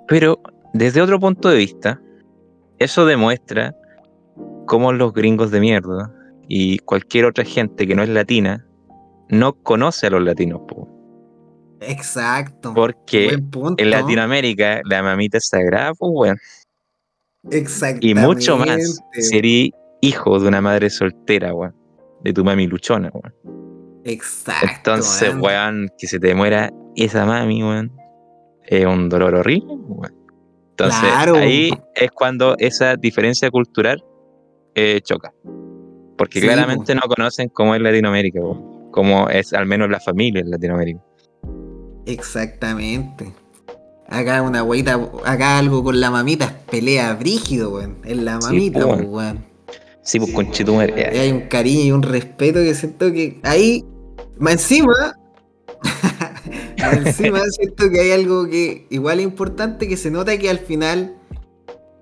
[0.08, 0.40] Pero
[0.72, 2.00] desde otro punto de vista,
[2.78, 3.74] eso demuestra
[4.66, 6.12] cómo los gringos de mierda
[6.48, 8.66] y cualquier otra gente que no es latina
[9.28, 10.88] no conoce a los latinos, po.
[11.80, 12.72] Exacto.
[12.74, 13.38] porque
[13.76, 16.34] en Latinoamérica la mamita es sagrada, pues.
[17.50, 18.20] Y Exactamente.
[18.20, 21.74] mucho más si eres hijo de una madre soltera, weón.
[22.22, 23.34] De tu mami luchona, weón.
[24.04, 24.68] Exacto.
[24.76, 27.92] Entonces, weón, que se te muera esa mami, weón.
[28.64, 30.21] Es un dolor horrible, weón.
[30.72, 31.36] Entonces, Claro.
[31.36, 34.02] ahí es cuando esa diferencia cultural
[34.74, 35.32] eh, choca.
[36.16, 38.40] Porque Sí, claramente no conocen cómo es Latinoamérica.
[38.90, 41.00] Cómo es al menos la familia en Latinoamérica.
[42.06, 43.32] Exactamente.
[44.08, 47.98] Acá una güeyita, acá algo con la mamita pelea brígido, weón.
[48.04, 49.44] Es la Sí, mamita, pues, weón.
[50.02, 50.94] Sí, pues conchetumare.
[51.14, 53.84] Y hay un cariño y un respeto que siento que ahí,
[54.38, 54.92] más encima,
[57.06, 61.16] encima siento que hay algo que igual es importante, que se nota que al final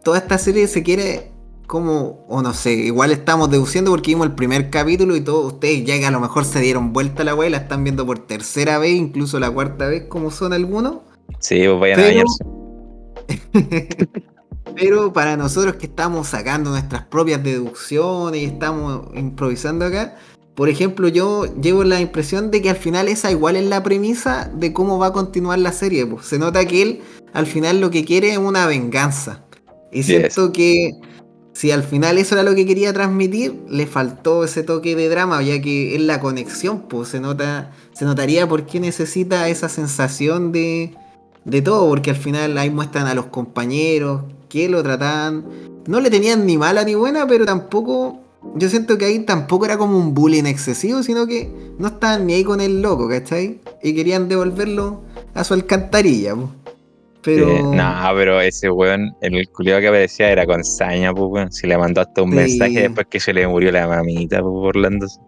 [0.05, 1.31] toda esta serie se quiere
[1.66, 5.85] como, o no sé, igual estamos deduciendo porque vimos el primer capítulo y todos ustedes
[5.85, 8.05] ya que a lo mejor se dieron vuelta a la wea y la están viendo
[8.05, 10.97] por tercera vez, incluso la cuarta vez como son algunos.
[11.38, 12.45] Sí, pues vayan a Pero- bañarse.
[14.77, 20.16] Pero para nosotros que estamos sacando nuestras propias deducciones y estamos improvisando acá,
[20.55, 24.51] por ejemplo, yo llevo la impresión de que al final esa igual es la premisa
[24.55, 26.05] de cómo va a continuar la serie.
[26.07, 26.27] pues.
[26.27, 27.01] Se nota que él
[27.33, 29.45] al final lo que quiere es una venganza.
[29.93, 30.07] Y Yes.
[30.07, 30.91] siento que
[31.53, 35.43] si al final eso era lo que quería transmitir, le faltó ese toque de drama,
[35.43, 40.53] ya que es la conexión, pues se nota, se notaría por qué necesita esa sensación
[40.53, 40.95] de,
[41.45, 45.45] de todo, porque al final ahí muestran a los compañeros que lo trataban,
[45.87, 48.21] no le tenían ni mala ni buena, pero tampoco,
[48.57, 52.35] yo siento que ahí tampoco era como un bullying excesivo, sino que no estaban ni
[52.35, 53.61] ahí con el loco, ¿cachai?
[53.83, 55.03] Y querían devolverlo
[55.35, 56.50] a su alcantarilla, po.
[57.22, 57.48] Pero...
[57.50, 61.53] Eh, no, pero ese weón, el culiado que aparecía era con saña, pues weón.
[61.53, 62.37] Si le mandó hasta un Sí.
[62.37, 65.20] mensaje después que se le murió la mamita, pues burlándose.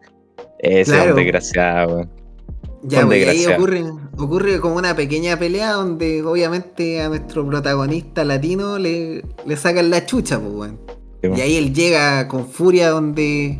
[0.58, 1.10] Ese es Claro.
[1.10, 2.10] un desgraciado, weón.
[2.84, 3.84] Ya, pues, ahí ocurre,
[4.18, 10.04] ocurre como una pequeña pelea donde obviamente a nuestro protagonista latino le, le sacan la
[10.06, 10.80] chucha, pues, weón.
[11.22, 13.58] Y ahí él llega con furia donde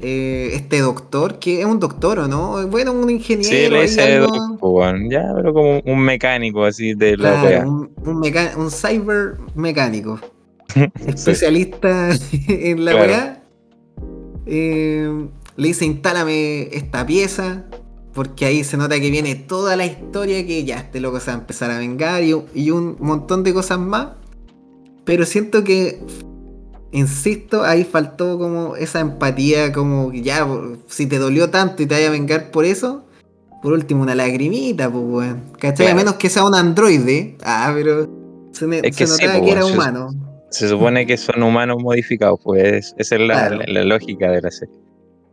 [0.00, 4.20] eh, este doctor, que es un doctor o no, bueno, un ingeniero, Sí, le dice.
[5.08, 7.90] Ya, pero como un mecánico así de la claro, un,
[8.56, 10.18] un, cyber mecánico,
[11.06, 12.10] especialista
[12.48, 13.06] en la Claro.
[13.12, 13.42] weá.
[14.46, 17.64] Eh, le dice, instálame esta pieza.
[18.12, 21.36] Porque ahí se nota que viene toda la historia que ya este loco se va
[21.36, 24.08] a empezar a vengar y, y un montón de cosas más.
[25.04, 26.00] Pero siento que,
[26.92, 30.46] insisto, ahí faltó como esa empatía, como que ya,
[30.86, 33.04] si te dolió tanto y te vaya a vengar por eso,
[33.62, 35.42] por último una lagrimita, pues weón.
[35.58, 35.86] ¿Cachai?
[35.86, 35.96] A Claro.
[35.96, 37.36] menos que sea un androide.
[37.44, 38.08] Ah, pero
[38.52, 40.08] se, ne- Es que se sí, notaba pues, que era se- humano.
[40.50, 43.56] Se supone que son humanos modificados, pues esa es la, Claro.
[43.56, 44.74] la- la lógica de la serie.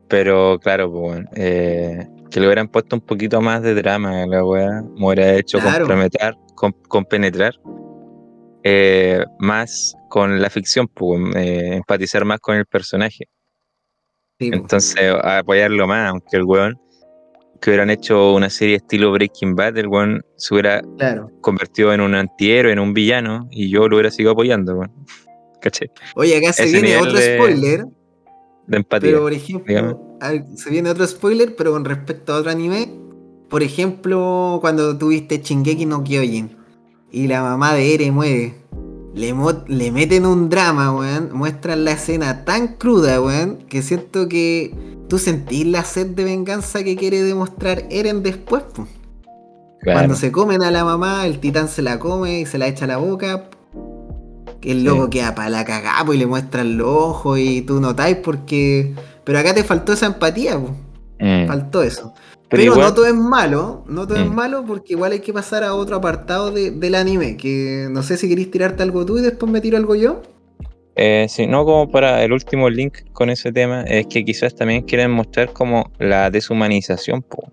[0.07, 4.27] Pero claro, pues bueno, eh, que le hubieran puesto un poquito más de drama a
[4.27, 5.79] la weá, me hubiera hecho Claro.
[5.85, 7.53] comprometer, com- compenetrar
[8.63, 13.25] eh, más con la ficción, pues, eh, empatizar más con el personaje.
[14.39, 14.61] Sí, pues.
[14.61, 16.79] Entonces, apoyarlo más, aunque el weón
[17.59, 21.31] que hubieran hecho una serie estilo Breaking Bad, el weón se hubiera Claro.
[21.41, 24.91] convertido en un antihéroe, en un villano, y yo lo hubiera seguido apoyando, weón.
[25.61, 25.89] ¿Cachai?
[26.15, 27.85] Oye, acá se Ese viene otro de- spoiler.
[28.67, 29.09] De empatía.
[29.09, 30.45] Pero por ejemplo, dígame.
[30.55, 32.87] se viene otro spoiler, pero con respecto a otro anime.
[33.49, 36.55] Por ejemplo, cuando tuviste Shingeki no Kyojin
[37.11, 38.53] y la mamá de Ere muere,
[39.13, 41.29] le, meten un drama, weón.
[41.33, 44.73] Muestran la escena tan cruda, weón, que siento que
[45.07, 48.63] tú sentís la sed de venganza que quiere demostrar Eren después.
[49.81, 49.99] Claro.
[49.99, 52.85] Cuando se comen a la mamá, el titán se la come y se la echa
[52.85, 53.49] a la boca.
[54.61, 54.83] El Sí.
[54.83, 58.95] loco queda para la cagada y le muestran los ojos y tú notáis porque.
[59.25, 60.57] Pero acá te faltó esa empatía.
[61.19, 61.47] Mm.
[61.47, 62.12] faltó eso.
[62.61, 64.33] Pero, igual- no todo es malo, no todo es Mm.
[64.35, 68.15] malo porque igual hay que pasar a otro apartado de- del anime, que no sé
[68.17, 70.21] si queréis tirarte algo tú y después me tiro algo yo.
[70.95, 74.83] Eh, sí, no como para el último link con ese tema, es que quizás también
[74.83, 77.51] quieren mostrar como la deshumanización, po.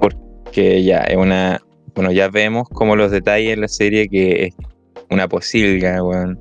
[0.00, 1.62] porque ya es una,
[1.94, 4.54] bueno, ya vemos como los detalles en la serie que es
[5.10, 6.38] una posilga, weón.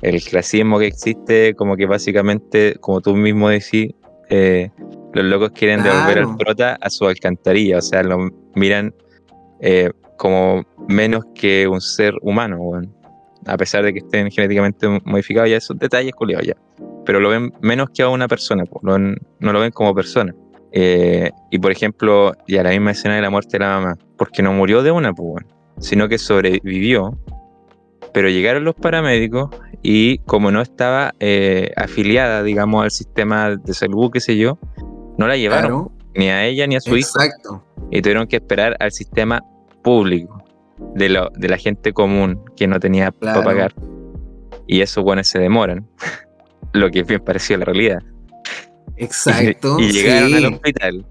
[0.00, 3.94] El clasismo que existe, como que básicamente, como tú mismo decís,
[4.30, 4.70] eh,
[5.12, 8.94] los locos quieren devolver al prota a su alcantarilla, o sea, lo miran
[9.60, 12.58] eh, como menos que un ser humano,
[13.46, 16.54] a pesar de que estén genéticamente modificados, ya esos detalles, culiados ya.
[17.06, 19.94] Pero lo ven menos que a una persona, po, lo ven- no lo ven como
[19.94, 20.34] persona.
[20.72, 24.42] Eh, y por ejemplo, ya la misma escena de la muerte de la mamá, porque
[24.42, 25.44] no murió de una, pues,
[25.78, 27.16] sino que sobrevivió.
[28.12, 29.50] Pero llegaron los paramédicos
[29.82, 34.58] y como no estaba eh, afiliada, digamos, al sistema de salud, qué sé yo,
[35.18, 37.62] no la llevaron Claro, ni a ella ni a su hijo exacto.
[37.90, 39.42] y tuvieron que esperar al sistema
[39.82, 40.42] público
[40.94, 43.40] de, lo- de la gente común que no tenía Claro.
[43.42, 43.74] para pagar.
[44.66, 45.86] Y esos buenos se demoran,
[46.72, 48.02] lo que es bien parecido a la realidad.
[48.96, 49.76] Exacto.
[49.78, 50.34] Y, llegaron sí.
[50.36, 51.06] al hospital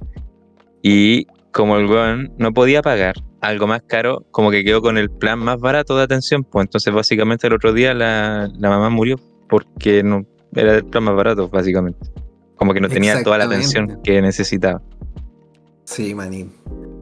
[0.82, 5.10] y como el weón no podía pagar algo más caro, como que quedó con el
[5.10, 9.16] plan más barato de atención, pues entonces básicamente el otro día la, la mamá murió
[9.48, 12.00] porque no era el plan más barato, básicamente.
[12.58, 14.82] Como que no tenía toda la atención que necesitaba.
[15.86, 16.52] Sí, manín.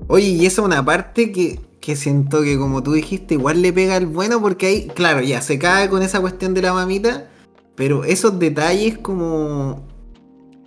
[0.08, 3.74] Oye, y esa es una parte que, que siento que, como tú dijiste, igual le
[3.74, 7.30] pega al bueno, porque ahí, claro, ya se cae con esa cuestión de la mamita,
[7.76, 9.88] pero esos detalles, como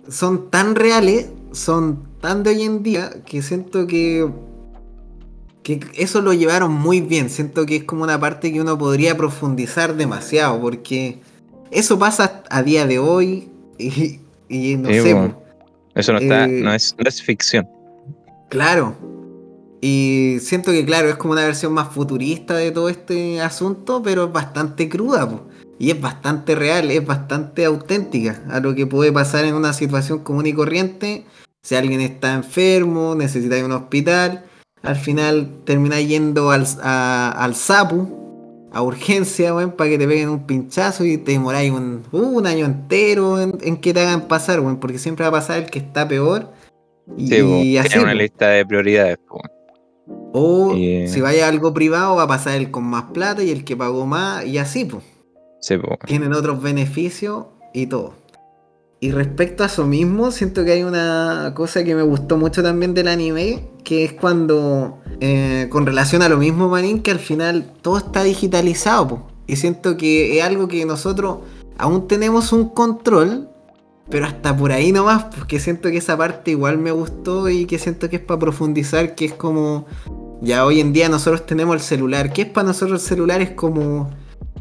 [0.09, 4.29] son tan reales, son tan de hoy en día, que siento que,
[5.63, 7.29] que eso lo llevaron muy bien.
[7.29, 11.21] Siento que es como una parte que uno podría profundizar demasiado, porque
[11.71, 14.19] eso pasa a día de hoy, y,
[14.49, 15.13] y no Sí, sé.
[15.13, 15.41] bueno.
[15.95, 17.67] Eso no está, Eh, no es, no es ficción.
[18.49, 18.95] Claro.
[19.81, 24.25] Y siento que, claro, es como una versión más futurista de todo este asunto, pero
[24.25, 25.41] es bastante cruda, po.
[25.77, 30.19] Y es bastante real, es bastante auténtica a lo que puede pasar en una situación
[30.19, 31.25] común y corriente.
[31.63, 34.43] Si alguien está enfermo, necesita ir a un hospital,
[34.83, 38.18] al final termina yendo al, a- al SAPU,
[38.71, 42.65] a urgencia, weón, para que te peguen un pinchazo y te demoráis un, un año
[42.65, 45.79] entero en, en que te hagan pasar, weón, porque siempre va a pasar el que
[45.79, 46.49] está peor.
[47.17, 47.99] Y, Sí, po, así.
[47.99, 49.17] una lista de prioridades.
[49.27, 49.41] po.
[50.33, 53.49] O Y- si vaya a algo privado, va a pasar el con más plata y
[53.51, 55.03] el que pagó más, y así, pues.
[55.61, 55.75] Sí.
[56.05, 58.13] Tienen otros beneficios y todo.
[59.01, 62.93] Y respecto a eso mismo, siento que hay una cosa que me gustó mucho también
[62.93, 67.73] del anime, que es cuando, eh, con relación a lo mismo, Manín, que al final
[67.81, 69.27] todo está digitalizado, po.
[69.47, 71.39] Y siento que es algo que nosotros
[71.77, 73.49] aún tenemos un control,
[74.09, 77.79] pero hasta por ahí nomás, porque siento que esa parte igual me gustó y que
[77.79, 79.87] siento que es para profundizar, que es como,
[80.41, 83.51] ya hoy en día nosotros tenemos el celular, que es para nosotros el celular es
[83.51, 84.09] como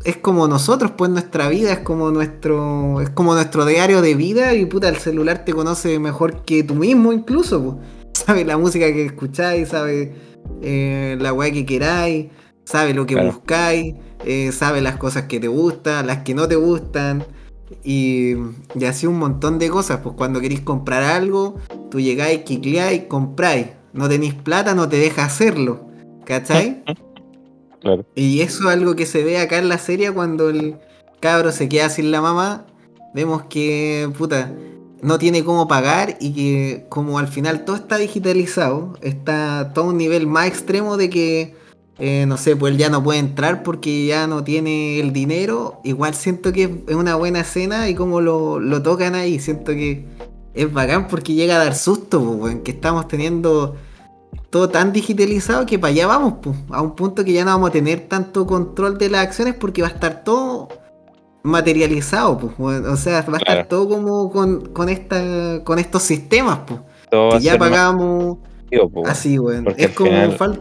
[0.05, 4.55] es como nosotros, pues nuestra vida es como nuestro es como nuestro diario de vida
[4.55, 7.77] y puta el celular te conoce mejor que tú mismo incluso, pues.
[8.13, 10.28] sabe la música que escucháis, sabe
[10.63, 12.27] eh, la weá que queráis,
[12.65, 13.33] sabe lo que Claro.
[13.33, 17.25] buscáis, eh, sabe las cosas que te gustan, las que no te gustan
[17.85, 18.35] y,
[18.75, 21.57] y así un montón de cosas, pues cuando queréis comprar algo,
[21.91, 25.87] tú llegáis, quicleáis, compráis, no tenéis plata, no te deja hacerlo,
[26.25, 26.83] ¿cachai?
[27.81, 28.05] Claro.
[28.17, 30.79] Y eso es algo que se ve acá en la serie cuando el
[31.21, 32.67] cabro se queda sin la mamá.
[33.15, 34.51] Vemos que, puta,
[35.03, 39.97] no tiene cómo pagar y que como al final todo está digitalizado, está todo un
[39.97, 41.55] nivel más extremo de que,
[41.99, 45.81] eh, no sé, pues él ya no puede entrar porque ya no tiene el dinero.
[45.85, 50.07] Igual siento que es una buena escena y como lo, lo tocan ahí, siento que
[50.55, 53.77] es bacán porque llega a dar susto, pues, weón, que estamos teniendo
[54.51, 57.71] todo tan digitalizado que para allá vamos, pues, a un punto que ya no vamos
[57.71, 60.69] a tener tanto control de las acciones porque va a estar todo
[61.49, 63.61] materializado, pues, o sea, va a Claro.
[63.61, 66.81] estar todo como con, con esta con estos sistemas, pues,
[67.11, 68.39] Todo que ya pagamos
[68.71, 69.07] weón.
[69.07, 69.67] así, weón.
[69.77, 70.61] Es como final- fal-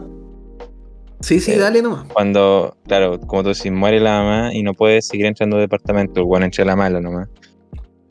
[1.20, 2.06] Sí, sí, Eh, dale nomás.
[2.12, 6.20] Cuando, claro, como tú decís, muere la mamá y no puedes seguir entrando al departamento,
[6.20, 7.28] el bueno entra la mala nomás.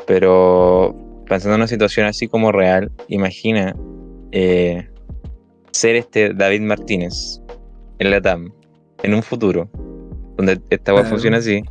[0.05, 0.93] Pero
[1.28, 3.75] pensando en una situación así como real, imagina
[4.34, 4.89] eh,
[5.71, 7.39] ser este David Martínez
[7.99, 8.51] en la TAM
[9.03, 9.69] en un futuro,
[10.36, 11.09] donde esta web Claro.
[11.09, 11.63] funciona así,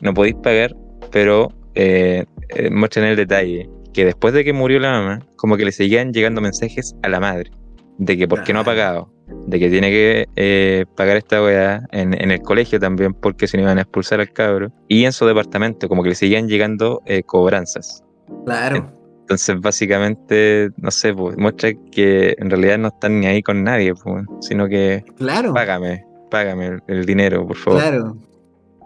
[0.00, 0.74] no podéis pagar,
[1.10, 5.64] pero eh, eh, muestran el detalle, que después de que murió la mamá, como que
[5.64, 7.50] le seguían llegando mensajes a la madre,
[7.98, 8.76] de que por qué no ha Claro.
[8.76, 9.12] pagado,
[9.46, 13.56] de que tiene que eh, pagar esta weá en, en el colegio también, porque si
[13.56, 17.02] no iban a expulsar al cabro, y en su departamento, como que le seguían llegando
[17.06, 18.02] eh, cobranzas.
[18.46, 18.90] Claro.
[19.22, 23.94] Entonces, básicamente, no sé, pues, muestra que en realidad no están ni ahí con nadie,
[23.94, 25.52] pues, sino que Claro.
[25.54, 27.80] págame, págame el, el dinero, por favor.
[27.80, 28.16] Claro.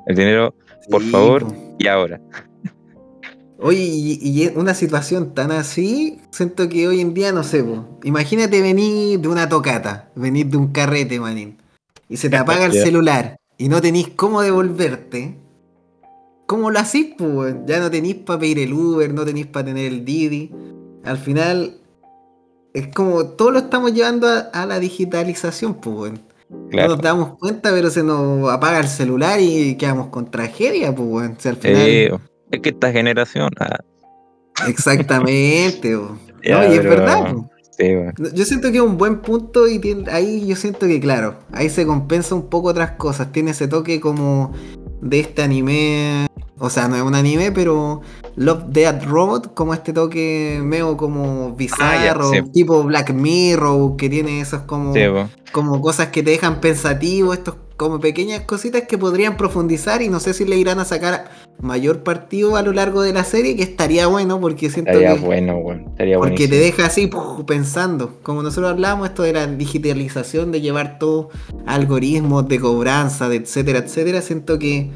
[0.07, 0.55] El dinero,
[0.91, 1.47] por Sí, favor,
[1.79, 2.21] y ahora.
[3.59, 8.61] Oye, y, una situación tan así, siento que hoy en día, no sé, po, imagínate
[8.61, 11.57] venir de una tocata, venir de un carrete, manín,
[12.09, 15.39] y se te apaga el celular y no tenís cómo devolverte.
[16.47, 17.55] ¿Cómo lo hacís, pues?
[17.65, 20.51] Ya no tenís para pedir el Uber, no tenís para tener el Didi.
[21.03, 21.79] Al final,
[22.75, 26.13] es como todo lo estamos llevando a, a la digitalización, pues,
[26.51, 31.09] No nos damos cuenta, pero se nos apaga el celular y quedamos con tragedia, pues,
[31.09, 31.33] weón.
[31.37, 32.11] O sea, al final, Eh,
[32.51, 33.51] es que esta generación.
[33.61, 33.79] ah,
[34.69, 36.17] Exactamente, bo.
[36.45, 37.33] Ya, no, y es verdad.
[37.33, 37.51] bo.
[37.79, 37.85] sí,
[38.35, 41.71] Yo siento que es un buen punto y tiene- ahí yo siento que, claro, ahí
[41.71, 43.33] se compensa un poco otras cosas.
[43.33, 44.53] Tiene ese toque como
[45.01, 46.27] de este anime.
[46.59, 48.01] O sea, no es un anime, pero
[48.37, 52.43] Love Dead Robot, como este toque medio como bizarro, sí.
[52.53, 55.01] tipo Black Mirror, que tiene esos como, Sí,
[55.53, 60.21] como cosas que te dejan pensativo, estos como pequeñas cositas que podrían profundizar y no
[60.21, 61.31] sé si le irán a sacar
[61.61, 65.21] mayor partido a lo largo de la serie, que estaría bueno porque siento Estaría que...
[65.21, 65.87] bueno, weón.
[65.89, 68.19] Estaría Porque te deja así puf, pensando.
[68.23, 71.31] Como nosotros hablamos, esto de la digitalización, de llevar todo
[71.67, 74.91] algoritmos de cobranza, de etcétera, etcétera, siento que,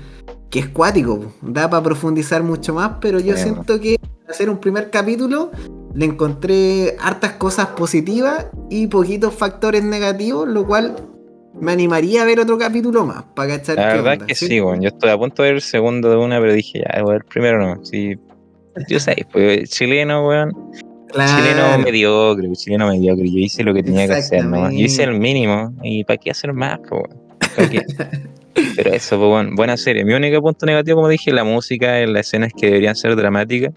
[0.50, 1.32] que es cuático.
[1.42, 3.96] Da para profundizar mucho más, pero yo Sí, siento que
[4.28, 5.50] hacer un primer capítulo
[5.94, 10.96] le encontré hartas cosas positivas y poquitos factores negativos, lo cual
[11.60, 14.60] me animaría a ver otro capítulo más para cachar La verdad onda, es que sí,
[14.60, 14.80] weón.
[14.80, 17.24] Yo estoy a punto de ver el segundo de una, pero dije, ya, weón, el
[17.24, 17.84] primero no.
[17.84, 18.16] Sí.
[18.88, 20.52] Yo sé, pues chileno, weón.
[21.10, 23.28] Chileno mediocre, chileno mediocre.
[23.28, 24.44] Yo hice lo que tenía que hacer.
[24.44, 25.72] Yo hice el mínimo.
[25.82, 27.28] ¿Y para qué hacer más, po, weón?
[27.56, 27.82] ¿Pa' qué?
[28.76, 30.04] Pero eso, pues, bueno, buena serie.
[30.04, 33.72] Mi único punto negativo, como dije, la música, en las escenas que deberían ser dramáticas.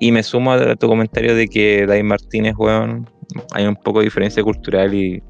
[0.00, 3.08] Y me sumo a tu comentario de que Dave Martínez, weón,
[3.52, 5.22] hay un poco de diferencia cultural y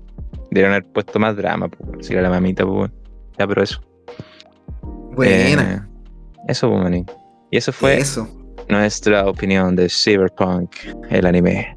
[0.50, 2.06] deberían haber puesto más drama, pues.
[2.06, 2.94] Si era la mamita, pues, weón.
[3.38, 3.80] Ya, pero eso.
[5.14, 5.74] Buena.
[5.74, 5.80] Eh,
[6.48, 7.02] eso, pues.
[7.50, 8.28] Y eso fue Eso.
[8.68, 10.70] nuestra opinión de Cyberpunk,
[11.10, 11.76] el anime.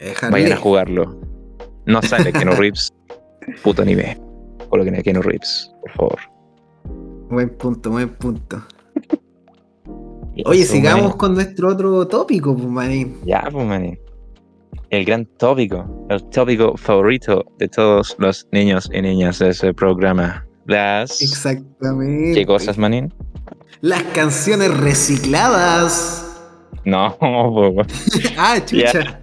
[0.00, 1.20] Eh, Vayan a jugarlo.
[1.86, 2.92] No sale Keanu Reeves,
[3.62, 4.18] puto anime.
[4.70, 6.18] Coloquen a Keanu Reeves, por favor.
[7.28, 8.62] Buen punto, buen punto.
[10.44, 11.18] Oye, eso, sigamos manín.
[11.18, 13.18] con nuestro otro tópico, pues, manín.
[13.24, 13.98] Ya, pues, manín.
[14.90, 20.46] El gran tópico, el tópico favorito de todos los niños y niñas de ese programa.
[20.66, 21.20] Las.
[21.20, 22.40] Exactamente.
[22.40, 23.12] ¿Qué cosas, manín?
[23.80, 26.26] Las canciones recicladas.
[26.84, 27.86] No, po, weón.
[28.38, 29.20] ah, chucha.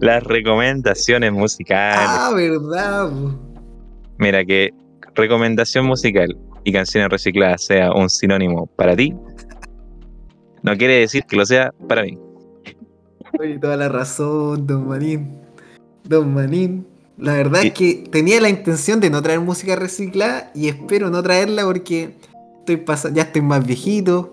[0.00, 2.08] las recomendaciones musicales.
[2.08, 3.10] ah, verdad.
[3.10, 3.53] po.
[4.18, 4.70] Mira, que
[5.14, 9.14] recomendación musical y canciones recicladas sea un sinónimo para ti,
[10.62, 12.18] no quiere decir que lo sea para mí.
[13.38, 15.38] Oye, toda la razón, don Manín.
[16.04, 16.86] Don Manín.
[17.18, 17.68] La verdad Sí.
[17.68, 22.14] es que tenía la intención de no traer música reciclada y espero no traerla porque
[22.60, 24.30] estoy pas- ya estoy más viejito,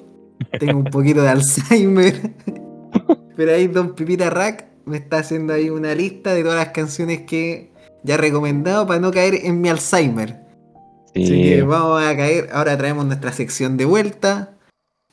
[0.59, 2.31] tengo un poquito de Alzheimer.
[3.35, 7.21] Pero ahí Don Pipita Rack me está haciendo ahí una lista de todas las canciones
[7.21, 7.70] que
[8.03, 10.41] ya recomendado para no caer en mi Alzheimer.
[11.09, 12.49] Así Sí, que vamos a caer.
[12.53, 14.53] Ahora traemos nuestra sección de vuelta.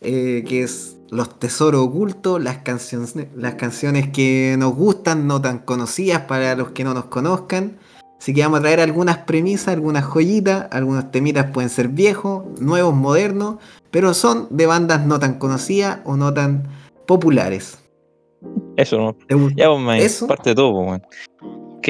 [0.01, 5.59] eh, que es los tesoros ocultos, las canciones, las canciones que nos gustan, no tan
[5.59, 7.79] conocidas para los que no nos conozcan.
[8.21, 12.95] Así que vamos a traer algunas premisas, algunas joyitas, algunos temitas pueden ser viejos, nuevos,
[12.95, 13.57] modernos,
[13.91, 16.63] pero son de bandas no tan conocidas o no tan
[17.07, 17.79] populares.
[18.77, 19.17] eso no.
[19.57, 20.29] Ya, pues, man, ¿Eso?
[20.29, 21.03] parte tú, pues, weón.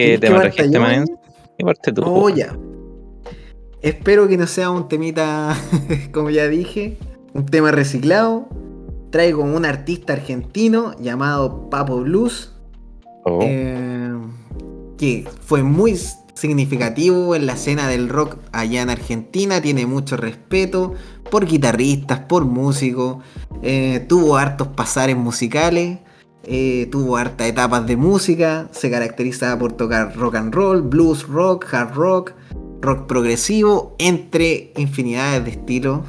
[0.02, 1.00] ¿Qué ¿Quieres tema trajiste, yo, man?
[1.00, 1.06] man?
[1.56, 2.02] ¿Qué parte tú?
[2.04, 2.36] Oh, pues?
[2.36, 2.56] ya.
[3.80, 5.56] Espero que no sea un temita,
[6.12, 6.98] como ya dije,
[7.34, 8.48] un tema reciclado.
[9.10, 12.52] Traigo un artista argentino llamado Papo Blues,
[13.24, 14.16] Oh, eh,
[14.96, 15.98] que fue muy
[16.34, 19.60] significativo en la escena del rock allá en Argentina.
[19.60, 20.94] Tiene mucho respeto
[21.30, 23.18] por guitarristas, por músicos.
[23.62, 25.98] eh, tuvo hartos pasares musicales.
[26.44, 28.68] Eh, tuvo hartas etapas de música.
[28.72, 32.32] Se caracterizaba por tocar rock and roll, blues rock, hard rock,
[32.80, 36.00] rock progresivo, entre infinidades de estilos.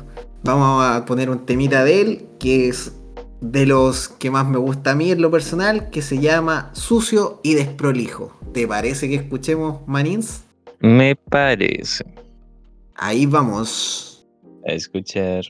[0.44, 2.94] Vamos a poner un temita de él que es
[3.42, 7.40] de los que más me gusta a mí en lo personal, que se llama Sucio
[7.44, 8.38] y Desprolijo.
[8.54, 10.44] ¿Te parece que escuchemos Manins?
[10.82, 12.06] me parece.
[12.96, 14.26] Ahí vamos.
[14.68, 15.44] A escuchar.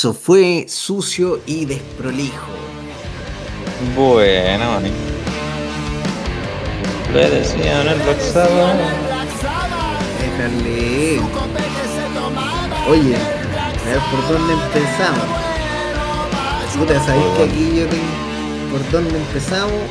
[0.00, 2.46] Eso fue sucio y desprolijo.
[3.94, 4.90] Bueno, ni-
[7.12, 8.80] le decían el Black Sabbath.
[10.24, 11.20] Éjale.
[12.88, 15.26] Oye, a ver por dónde empezamos.
[16.78, 19.82] Puta, ¿sabéis que aquí yo tengo por dónde empezamos?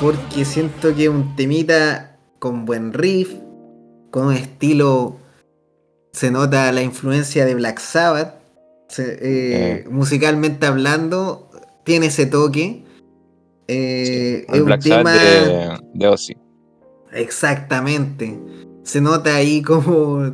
[0.00, 3.34] Porque siento que un temita con buen riff,
[4.10, 5.18] con un estilo.
[6.10, 8.37] Se nota la influencia de Black Sabbath.
[8.88, 11.50] Se- eh, Musicalmente hablando,
[11.84, 12.84] tiene ese toque.
[13.68, 15.12] Eh, es El un tema.
[15.12, 16.36] De, de Ozzy.
[17.12, 18.38] Exactamente.
[18.82, 20.32] Se nota ahí como.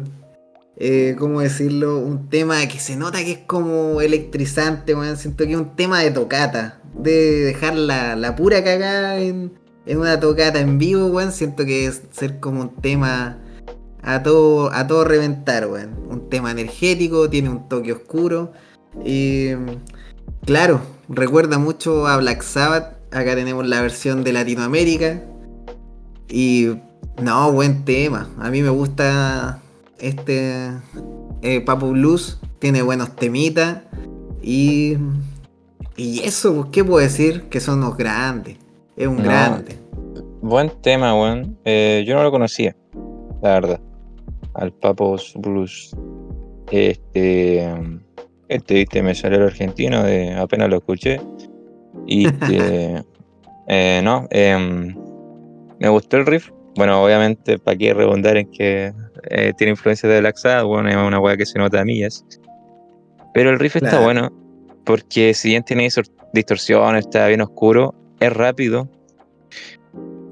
[0.76, 1.98] Eh, ¿Cómo decirlo?
[1.98, 5.16] Un tema que se nota que es como electrizante, weón.
[5.16, 6.80] Siento que es un tema de tocata.
[6.96, 9.52] De dejar la, la pura cagada en,
[9.86, 11.32] en una tocata en vivo, weón.
[11.32, 13.38] Siento que es ser como un tema
[14.04, 15.96] a todo, a todo reventar, weón.
[16.10, 18.52] Un tema energético, tiene un toque oscuro.
[19.04, 19.48] Y
[20.44, 22.96] claro, recuerda mucho a Black Sabbath.
[23.12, 25.22] Acá tenemos la versión de Latinoamérica.
[26.28, 26.68] Y
[27.22, 28.28] no, buen tema.
[28.40, 29.60] A mí me gusta
[29.98, 30.70] este
[31.42, 32.38] eh, Papo Blues.
[32.58, 33.78] Tiene buenos temitas.
[34.42, 34.96] Y,
[35.96, 37.44] y eso, pues, ¿qué puedo decir?
[37.44, 38.58] Que son unos grandes.
[38.96, 39.22] Es un No.
[39.24, 39.78] grande.
[40.42, 41.56] Buen tema, weón.
[41.64, 42.76] Eh, yo no lo conocía,
[43.42, 43.80] la verdad.
[44.54, 45.94] Al Papos Blues.
[46.70, 47.68] Este,
[48.48, 51.20] este, viste, me salió el argentino, de, apenas lo escuché.
[52.06, 53.02] Y este,
[53.68, 54.94] eh, no, em,
[55.78, 56.50] me gustó el riff.
[56.76, 58.92] Bueno, obviamente, para qué redundar en que
[59.30, 62.24] eh, tiene influencia de Black Sabbath, bueno, es una weá que se nota a millas.
[63.32, 64.04] Pero el riff está Claro.
[64.04, 64.32] bueno,
[64.84, 68.88] porque si bien tiene distor- distorsión, está bien oscuro, es rápido,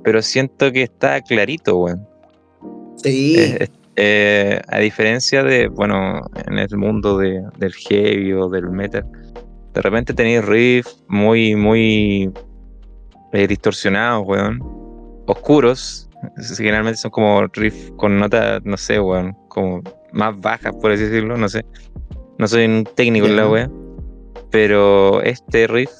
[0.03, 2.07] pero siento que está clarito, weón.
[2.97, 8.71] Sí, Eh, eh, a diferencia de, bueno, en el mundo de- del heavy o del
[8.71, 9.05] metal,
[9.75, 12.31] de repente tenéis riffs muy, muy
[13.33, 14.59] eh, distorsionados, weón.
[15.27, 16.09] Oscuros.
[16.57, 19.83] Generalmente son como riffs con notas, no sé, weón, como
[20.13, 21.65] más bajas, por así decirlo, no sé.
[22.39, 23.71] No soy un técnico en la wea.
[24.51, 25.91] Pero este riff,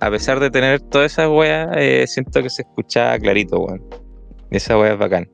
[0.00, 3.84] a pesar de tener toda esa wea, eh, siento que se escuchaba clarito, weón.
[4.50, 5.28] Esa wea es bacán.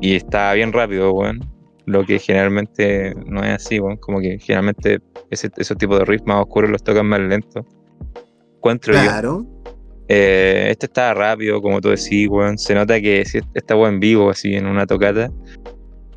[0.00, 1.40] Y- está bien rápido, weón.
[1.86, 3.96] Lo que generalmente no es así, weón.
[3.96, 5.00] Como que generalmente
[5.30, 7.66] ese, esos tipos de riffs más oscuros los tocan más lento.
[8.56, 9.00] Encuentro yo.
[9.02, 9.46] claro.
[10.08, 12.58] Eh, este estaba rápido, como tú decís, weón.
[12.58, 15.30] Se nota que si esta weón en vivo, así en una tocata,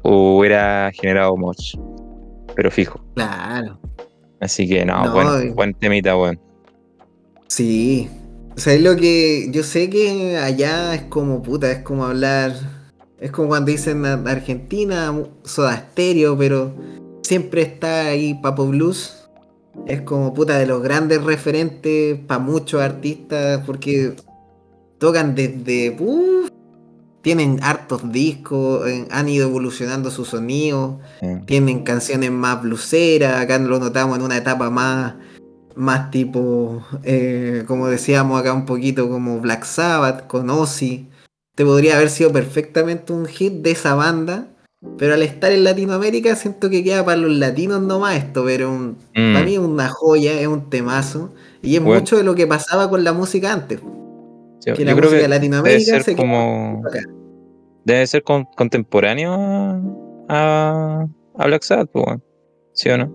[0.04, 1.58] hubiera generado moch.
[2.56, 3.04] Pero fijo.
[3.16, 3.80] Claro.
[4.40, 6.40] Así que no, No, buen, y- buen temita, weón.
[7.48, 8.10] Sí.
[8.56, 9.48] O sea, es lo que.
[9.52, 12.54] Yo sé que allá es como puta, es como hablar.
[13.20, 15.14] Es como cuando dicen Argentina,
[15.44, 16.74] Soda Stereo, pero
[17.22, 19.28] siempre está ahí Papo Blues.
[19.88, 24.16] Es como puta de los grandes referentes para muchos artistas porque
[24.98, 25.98] tocan desde.
[27.22, 31.00] tienen hartos discos, han ido evolucionando su sonido
[31.46, 35.16] tienen canciones más bluseras, acá lo notamos en una etapa más,
[35.76, 41.08] más tipo, eh, como decíamos acá un poquito como Black Sabbath, con Ozzy.
[41.56, 44.48] Te podría haber sido perfectamente un hit de esa banda,
[44.98, 48.98] pero al estar en Latinoamérica siento que queda para los latinos nomás esto, pero un-
[49.16, 49.34] Mm.
[49.34, 52.02] para mí es una joya, es un temazo, y es Bueno.
[52.02, 53.80] mucho de lo que pasaba con la música antes.
[54.60, 56.82] sí, Que yo la creo música que de Latinoamérica debe ser se como.
[56.88, 57.00] acá.
[57.86, 59.32] Debe ser con- contemporáneo
[60.28, 61.06] a,
[61.38, 62.18] a, Black Sabbath, pues.
[62.74, 63.14] ¿Sí o no?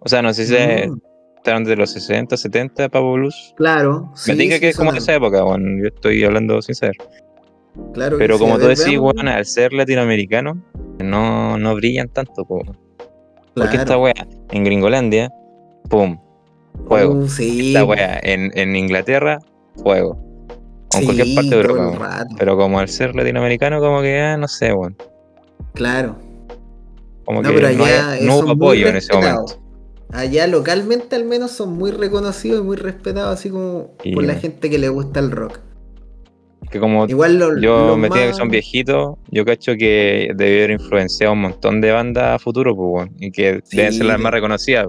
[0.00, 0.98] O sea, no sé si se- Mm,
[1.36, 3.54] estaban de los 60, 70, Pavo Blues.
[3.56, 5.80] claro, Me sí, diga sí que es como esa época, weón.
[5.80, 6.96] Yo estoy hablando sin saber.
[7.92, 10.60] Claro Pero como tú ver, decís, weón, al ser latinoamericano,
[10.98, 12.62] no, no brillan tanto, po.
[13.54, 14.14] Porque esta wea
[14.50, 15.30] en Gringolandia,
[15.88, 16.18] pum,
[16.86, 17.14] fuego.
[17.14, 19.38] Uh, sí, esta wea en, en Inglaterra,
[19.82, 20.18] fuego.
[20.94, 22.26] O en cualquier parte de Europa.
[22.38, 24.96] Pero como al ser latinoamericano, como que, ah, no sé, weón.
[25.74, 26.16] Claro.
[27.24, 29.60] Como No, que pero no, allá eh, no hubo apoyo en ese momento.
[30.10, 34.28] Allá localmente al menos son muy reconocidos y muy respetados, así como Y, por la
[34.28, 34.40] bueno.
[34.40, 35.60] gente que le gusta el rock.
[36.70, 40.58] Que como Igual lo, yo los me diga que son viejitos, yo cacho que debió
[40.64, 43.08] haber influenciado un montón de bandas a futuro, pues.
[43.18, 44.86] Y que deben ser las más reconocidas,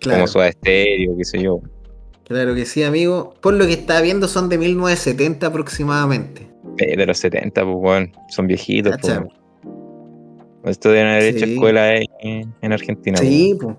[0.00, 1.60] Claro, como Soda Stereo, qué sé yo.
[2.24, 3.34] claro que sí, amigo.
[3.42, 6.48] Por lo que estaba viendo son de 1970 aproximadamente.
[6.78, 8.12] Eh, de los 70, pues, weón.
[8.30, 9.20] Son viejitos, pues.
[10.64, 11.52] Esto deben haber hecho Sí.
[11.52, 13.18] escuela en, en Argentina.
[13.18, 13.76] Sí, pues.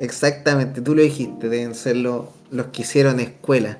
[0.00, 3.78] Exactamente, tú lo dijiste, deben ser lo- los que hicieron escuela.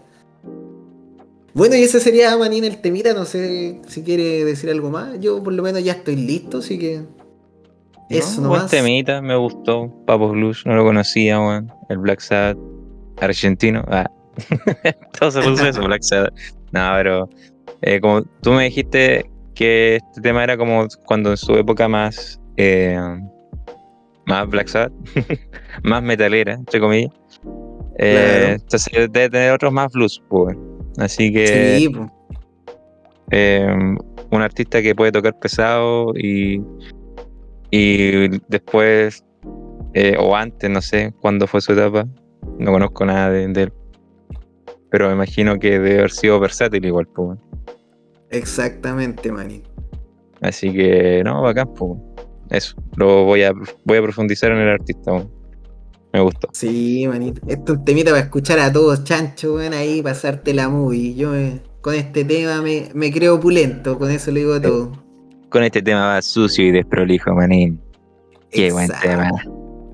[1.56, 5.18] Bueno, y ese sería Manín el temita, no sé si quiere decir algo más.
[5.20, 7.00] Yo por lo menos ya estoy listo, así que.
[8.10, 8.70] Eso No, nomás.
[8.70, 9.90] temita, me gustó.
[10.06, 11.72] Papo Blues, no lo conocía, weón.
[11.88, 12.58] El Black Sabbath
[13.20, 13.82] argentino.
[13.88, 14.06] Ah.
[15.18, 16.34] Todo se puso eso, Black Sabbath.
[16.72, 17.28] No, pero
[17.80, 22.38] eh, como tú me dijiste que este tema era como cuando en su época más
[22.58, 22.98] eh,
[24.26, 24.92] más Black Sabbath,
[25.84, 27.12] más metalera, entre comillas.
[27.98, 28.52] Eh, Claro.
[28.60, 30.54] Entonces debe tener otros más blues, pues.
[30.98, 31.90] Así que Sí,
[33.30, 33.66] eh,
[34.30, 36.60] un artista que puede tocar pesado y,
[37.70, 39.24] y después,
[39.94, 42.06] eh, o antes, no sé cuándo fue su etapa,
[42.58, 43.72] no conozco nada de, de él,
[44.90, 47.38] pero me imagino que debe haber sido versátil igual, pues.
[48.30, 49.62] Exactamente, Manín.
[50.40, 51.92] así que no, bacán, pues,
[52.50, 53.52] eso, lo voy a,
[53.84, 55.12] voy a profundizar en el artista.
[56.12, 56.48] Me gustó.
[56.52, 57.40] Sí, manito.
[57.46, 61.14] Esto es un temita para escuchar a todos, chancho, weón, ahí, pasarte la movie.
[61.14, 64.92] Yo eh, con este tema me, me creo opulento, con eso le digo todo.
[65.50, 67.80] Con este tema va sucio y desprolijo, manín.
[68.50, 69.08] Qué buen Exacto.
[69.08, 69.30] tema.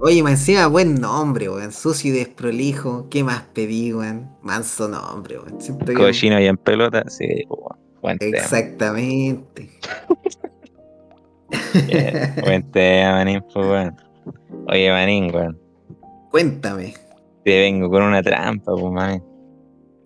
[0.01, 1.73] Oye, más encima, buen nombre, weón.
[1.73, 3.09] Sucio y desprolijo.
[3.09, 4.31] ¿Qué más pedí, weón?
[4.43, 5.59] Manso nombre, weón.
[5.85, 7.79] Que- Cochino y en pelota, sí, weón.
[8.01, 8.39] buen tema.
[8.39, 9.71] Exactamente.
[11.87, 13.97] Bien, Buen tema, manín, pues, weón.
[14.69, 15.59] Oye, manín, weón.
[16.33, 16.95] Cuéntame.
[17.45, 19.21] Te vengo con una trampa, pues.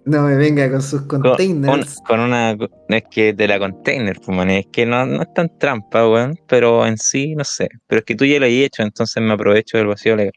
[0.04, 1.96] No me venga con sus Con, containers.
[1.98, 2.56] un- con una.
[2.88, 6.38] Es que de la container, pues, man, es que no, no es tan trampa, weón.
[6.48, 7.68] Pero en sí, no sé.
[7.88, 10.32] Pero es que tú ya lo has hecho, entonces me aprovecho del vacío legal.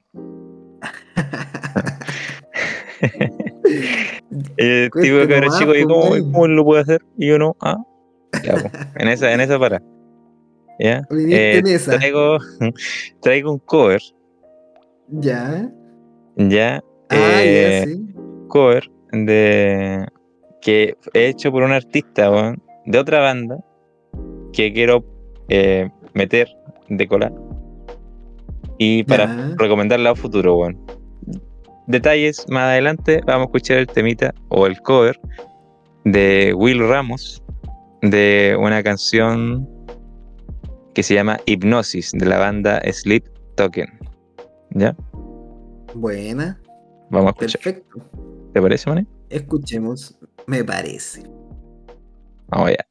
[4.57, 7.01] El Cuente tipo de cabro nomás, chico, ¿y pues, cómo, cómo lo puede hacer?
[7.17, 7.77] Y yo no, ah.
[8.43, 9.81] Ya, pues, en esa, en esa para.
[10.79, 11.01] ¿Ya?
[11.11, 11.97] Eh, en esa.
[11.97, 12.37] Traigo,
[13.21, 14.01] traigo un cover,
[15.09, 15.69] Ya.
[16.39, 16.83] ¿Ya?
[17.09, 18.13] Ah, Eh, sí.
[18.47, 20.05] cover de
[20.61, 22.29] que he hecho por un artista
[22.85, 23.57] de otra banda
[24.53, 25.03] que quiero
[25.49, 26.47] eh, meter
[26.89, 27.31] de cola
[28.77, 30.57] y para recomendarla a futuro.
[30.57, 30.77] weón.
[31.87, 35.19] Detalles más adelante, vamos a escuchar el temita o el cover
[36.05, 37.41] de Will Ramos
[38.01, 39.67] de una canción
[40.93, 43.23] que se llama Hipnosis de la banda Sleep
[43.55, 43.87] Token.
[44.71, 44.95] ¿Ya?
[45.93, 46.61] Buena.
[47.09, 47.61] Vamos a escuchar.
[47.61, 47.99] Perfecto.
[48.53, 49.07] ¿Te parece, Mane?
[49.29, 50.17] Escuchemos.
[50.47, 51.23] Me parece.
[52.47, 52.88] Vamos allá.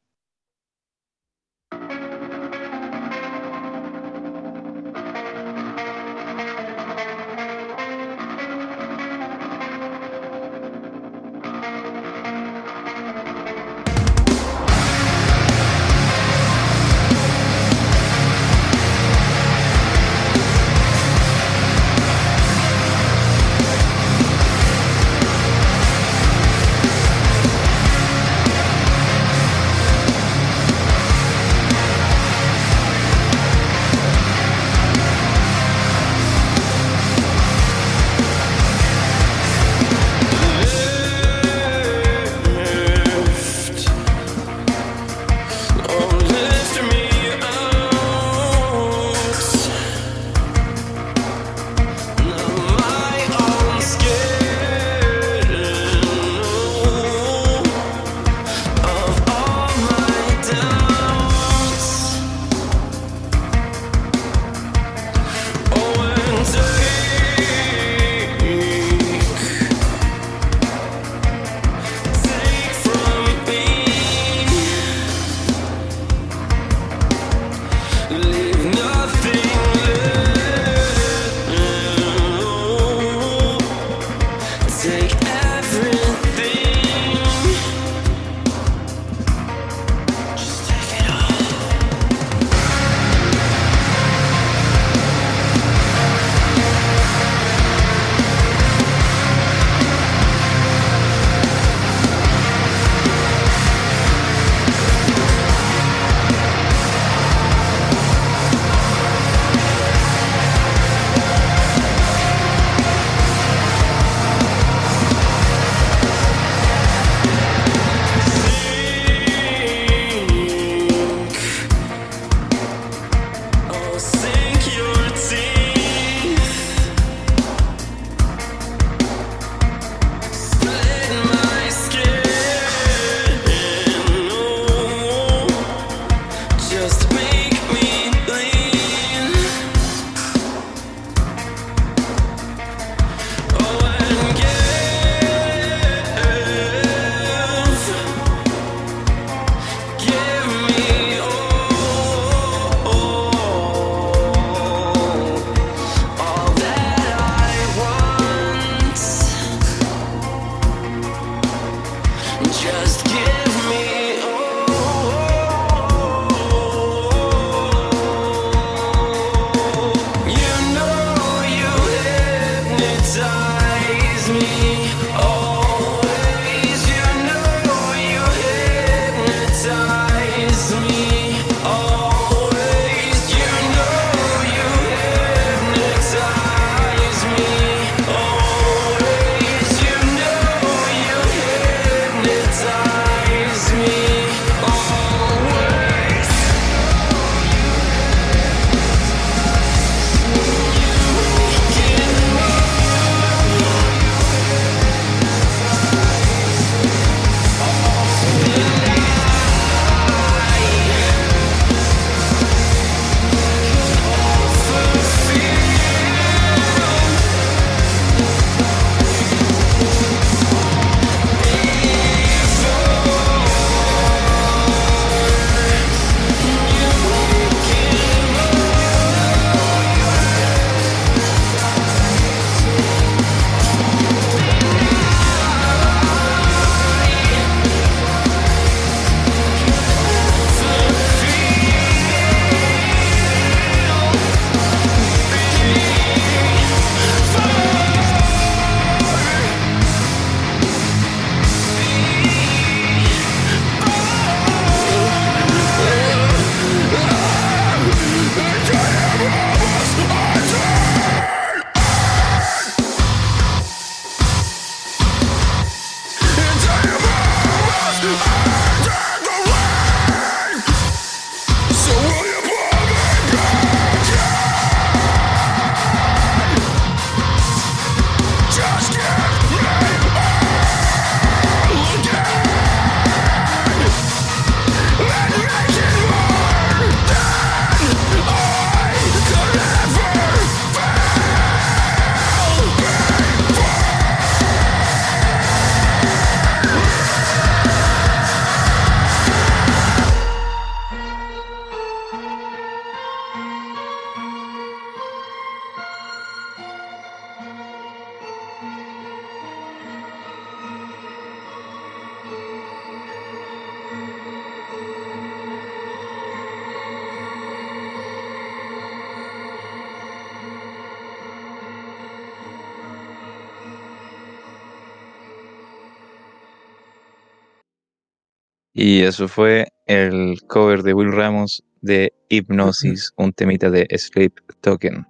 [328.81, 335.05] Y eso fue el cover de Will Ramos de Hipnosis, un temita de Sleep Token.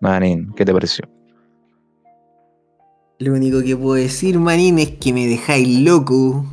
[0.00, 1.08] Manin, ¿qué te pareció?
[3.20, 6.44] Lo único que puedo decir, manín, es que me dejáis loco.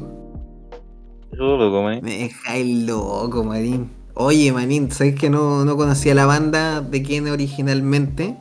[2.03, 3.89] Me dejáis loco, manín.
[4.13, 8.38] Oye, manín, ¿sabes que no, no conocía la banda de quién originalmente?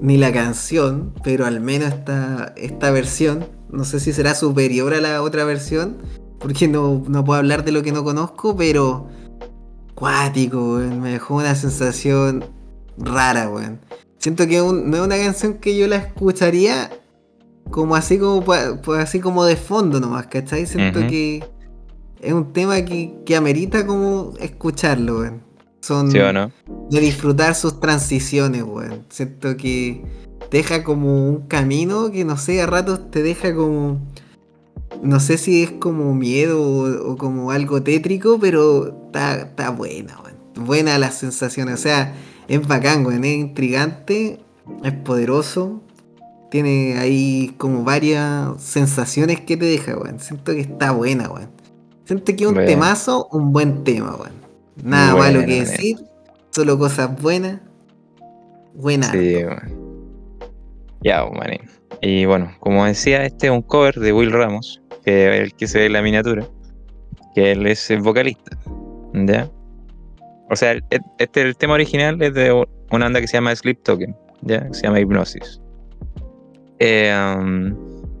[0.00, 5.00] Ni la canción, pero al menos esta, esta versión, no sé si será superior a
[5.00, 5.98] la otra versión,
[6.38, 9.06] porque no, no puedo hablar de lo que no conozco, pero
[9.94, 12.44] cuático, weón, me dejó una sensación
[12.98, 13.80] rara, weón.
[14.18, 16.90] Siento que un- no es una canción que yo la escucharía
[17.70, 20.66] como así como pues así como de fondo nomás, ¿cachai?
[20.66, 21.44] Siento que
[22.20, 25.42] es un tema que, que amerita como escucharlo, weón.
[25.80, 26.50] Son ¿Sí o no?
[26.90, 29.04] de disfrutar sus transiciones, weón.
[29.08, 30.04] Siento que
[30.50, 34.00] deja como un camino que no sé, a ratos te deja como.
[35.02, 40.18] No sé si es como miedo o, o como algo tétrico, pero está, está buena,
[40.22, 40.36] weón.
[40.66, 42.14] Buena la sensación, o sea,
[42.48, 43.24] es bacán, weón.
[43.24, 44.40] Es intrigante,
[44.82, 45.82] es poderoso.
[46.50, 50.18] Tiene ahí como varias sensaciones que te deja, weón.
[50.20, 51.50] Siento que está buena, weón.
[52.04, 52.68] Siento que un Bueno.
[52.68, 54.32] temazo, un buen tema, weón.
[54.82, 55.70] Nada Bueno, malo que bueno.
[55.70, 55.96] decir,
[56.50, 57.60] solo cosas buenas.
[58.74, 59.10] Buena.
[59.10, 59.36] Sí.
[61.02, 61.60] Ya, manín.
[62.00, 65.78] Y bueno, como decía, este es un cover de Will Ramos, que el que se
[65.78, 66.44] ve en la miniatura,
[67.34, 68.58] que él es el vocalista.
[69.14, 69.48] ¿Ya?
[70.50, 70.84] O sea, el-
[71.18, 74.66] este el tema original es de una banda que se llama Sleep Token, ¿ya?
[74.72, 75.60] Se llama Hipnosis.
[76.78, 77.74] Eh, um,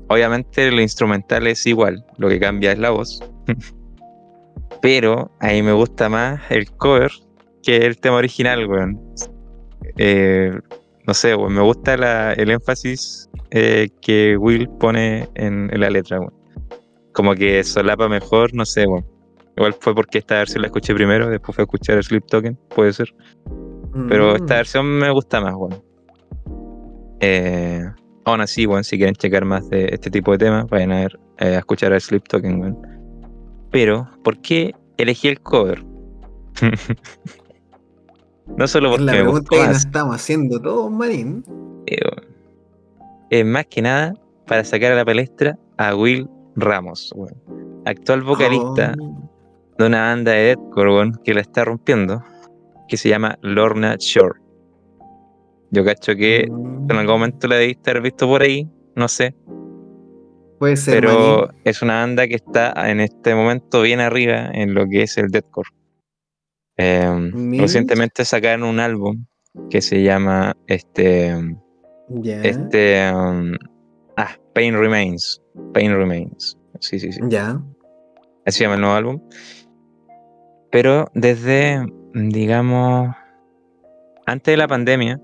[0.08, 3.20] obviamente el instrumental es igual, lo que cambia es la voz.
[4.82, 7.10] Pero a mí me gusta más el cover
[7.62, 9.00] que el tema original, weón.
[9.98, 10.52] Eh,
[11.06, 15.90] no sé, weón, me gusta la- el énfasis eh, que Will pone en, en la
[15.90, 16.34] letra, weón.
[17.16, 19.04] Como que solapa mejor, no sé, weón.
[19.56, 22.56] Igual fue porque esta versión la escuché primero, después fue a escuchar el Sleep Token,
[22.74, 23.12] puede ser.
[24.08, 24.36] Pero Mm.
[24.36, 25.82] esta versión me gusta más, weón.
[27.20, 27.82] Eh,
[28.26, 31.18] aún así, weón, si quieren checar más de este tipo de temas, vayan a, ver,
[31.38, 32.78] eh, a escuchar el Sleep Token, weón.
[33.70, 35.82] Pero, ¿por qué elegí el cover?
[38.56, 41.44] no solo Es porque la me pregunta que nos estamos haciendo todos, Marín.
[41.86, 41.98] eh,
[43.30, 44.14] es más que nada
[44.46, 47.82] para sacar a la palestra a Will Ramos, weón.
[47.84, 49.30] actual vocalista Oh,
[49.78, 52.22] de una banda de deathcore weón, que la está rompiendo,
[52.88, 54.40] que se llama Lorna Shore.
[55.70, 59.34] Yo cacho que mm, en algún momento la debiste haber visto por ahí, no sé,
[60.58, 64.86] Puede ser, pero es una banda que está en este momento bien arriba en lo
[64.86, 65.68] que es el deathcore.
[66.78, 69.26] Eh, recientemente sacaron un álbum
[69.70, 71.34] que se llama este
[72.42, 73.52] este um,
[74.16, 75.42] ah Pain Remains.
[75.72, 76.56] Pain Remains.
[76.80, 77.20] Sí sí sí.
[77.28, 77.60] Ya.
[78.44, 79.20] así se llama el nuevo álbum.
[80.70, 83.14] Pero desde digamos
[84.26, 85.20] antes de la pandemia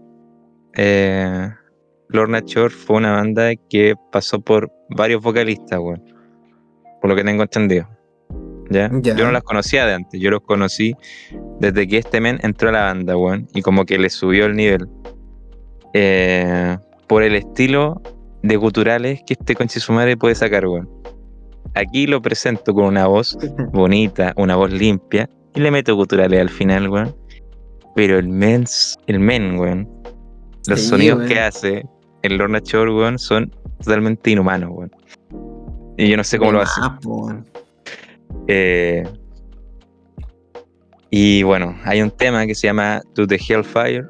[0.75, 1.51] eh,
[2.09, 6.03] Lorna Shore fue una banda que pasó por varios vocalistas weón,
[7.01, 7.89] por lo que tengo entendido.
[8.71, 8.91] ¿ya?
[9.03, 9.17] Ya.
[9.17, 10.21] yo no las conocía de antes.
[10.21, 10.95] Yo los conocí
[11.61, 14.57] desde que este men entró a la banda weón, y como que le subió el
[14.57, 14.89] nivel.
[15.95, 16.77] Eh,
[17.07, 18.01] por el estilo
[18.43, 20.89] de guturales que este conche su madre puede sacar, weón.
[21.75, 23.37] Aquí lo presento con una voz
[23.73, 27.15] bonita, una voz limpia, y le meto guturales al final, weón.
[27.95, 28.65] Pero el men,
[29.07, 29.89] el men, weón,
[30.67, 31.29] los Sí, sonidos weón.
[31.29, 31.85] que hace
[32.23, 34.91] el Lorna Shore, weón, son totalmente inhumanos, weón.
[35.99, 36.81] Y yo no sé cómo lo hace.
[38.49, 39.05] Eh,
[41.11, 44.07] y bueno, hay un tema que se llama To the Hellfire,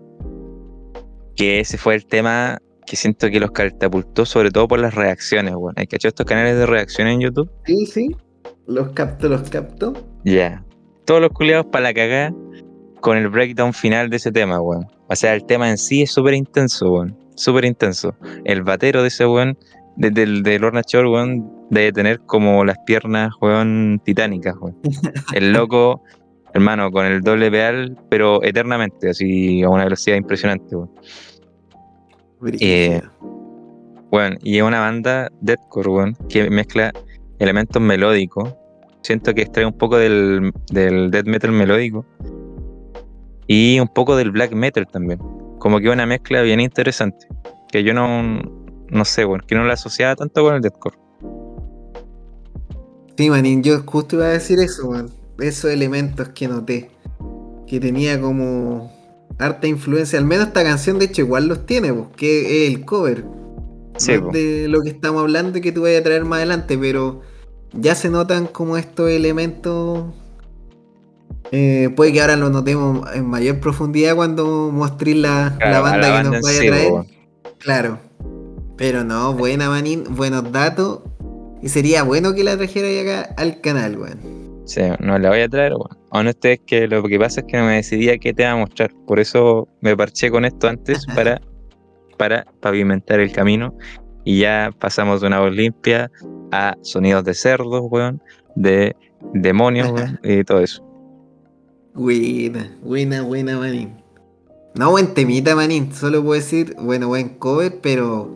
[1.35, 5.55] que ese fue el tema que siento que los catapultó, sobre todo por las reacciones,
[5.55, 5.75] weón.
[5.77, 7.51] ¿Hay cachado estos canales de reacción en YouTube?
[7.65, 8.17] Sí, sí.
[8.67, 9.93] Los capto, los capto.
[10.25, 10.65] Ya.
[11.05, 12.35] Todos los culiados para la cagada
[13.01, 14.87] con el breakdown final de ese tema, weón.
[15.09, 17.17] O sea, el tema en sí es súper intenso, weón.
[17.35, 18.15] Súper intenso.
[18.45, 19.59] El batero de ese weón,
[19.97, 24.79] de, del de Lorna Shore, weón, debe tener como las piernas, weón, titánicas, weón.
[25.35, 26.03] El loco,
[26.55, 30.91] hermano, con el doble pedal, pero eternamente, así a una velocidad impresionante, weón.
[34.11, 36.93] Bueno, y es una banda deathcore, weón, que mezcla
[37.39, 38.55] elementos melódicos.
[39.03, 42.05] Siento que extrae un poco del, del death metal melódico
[43.47, 45.19] y un poco del black metal también.
[45.59, 47.27] Como que una mezcla bien interesante.
[47.71, 48.43] Que yo no,
[48.91, 50.99] no sé, weón, que no la asociaba tanto con el deathcore.
[53.17, 55.11] Sí, manín, yo justo iba a decir eso, weón.
[55.39, 56.91] Esos elementos que noté.
[57.67, 58.93] Que tenía como
[59.45, 60.19] harta influencia.
[60.19, 63.25] Al menos esta canción, de hecho, igual los tiene, pues, que es el cover.
[63.97, 64.29] Sí, no po.
[64.29, 67.21] es de lo que estamos hablando y que tú vayas a traer más adelante, pero
[67.73, 70.07] ya se notan como estos elementos.
[71.51, 76.09] eh, puede que ahora lo notemos en mayor profundidad cuando mostré la, Claro, la banda
[76.09, 76.93] la que nos vaya a traer.
[77.59, 77.99] Claro.
[78.77, 81.01] Pero no, buena manín, buenos datos.
[81.63, 82.89] Y sería bueno que la trajera
[83.23, 84.19] acá al canal, weón.
[84.65, 85.99] Sí, no la voy a traer, weón.
[86.11, 88.57] Honesto es que lo que pasa es que no me decidía qué te va a
[88.57, 88.93] mostrar.
[89.07, 91.41] Por eso me parché con esto antes para,
[92.17, 93.77] para pavimentar el camino.
[94.25, 96.11] Y ya pasamos de una voz limpia
[96.53, 98.23] a sonidos de cerdos, weón,
[98.55, 98.95] de
[99.35, 100.85] demonios, weón, y todo eso.
[101.95, 104.03] Buena, buena, buena, manín.
[104.75, 105.93] No, buen temita, manín.
[105.93, 108.35] Solo puedo decir, bueno, buen cover, pero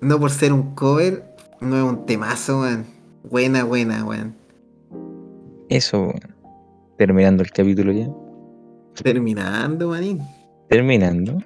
[0.00, 1.24] no por ser un cover,
[1.60, 2.86] no es un temazo, weón.
[3.24, 4.41] Buena, buena, weón.
[5.76, 6.12] Eso.
[6.98, 8.08] Terminando el capítulo ya.
[9.02, 10.20] Terminando, manín.
[10.68, 11.38] Terminando.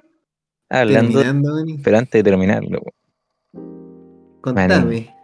[0.69, 1.81] Hablando, Terminando, manín.
[1.81, 2.81] pero antes de terminarlo.
[4.41, 5.15] Contame.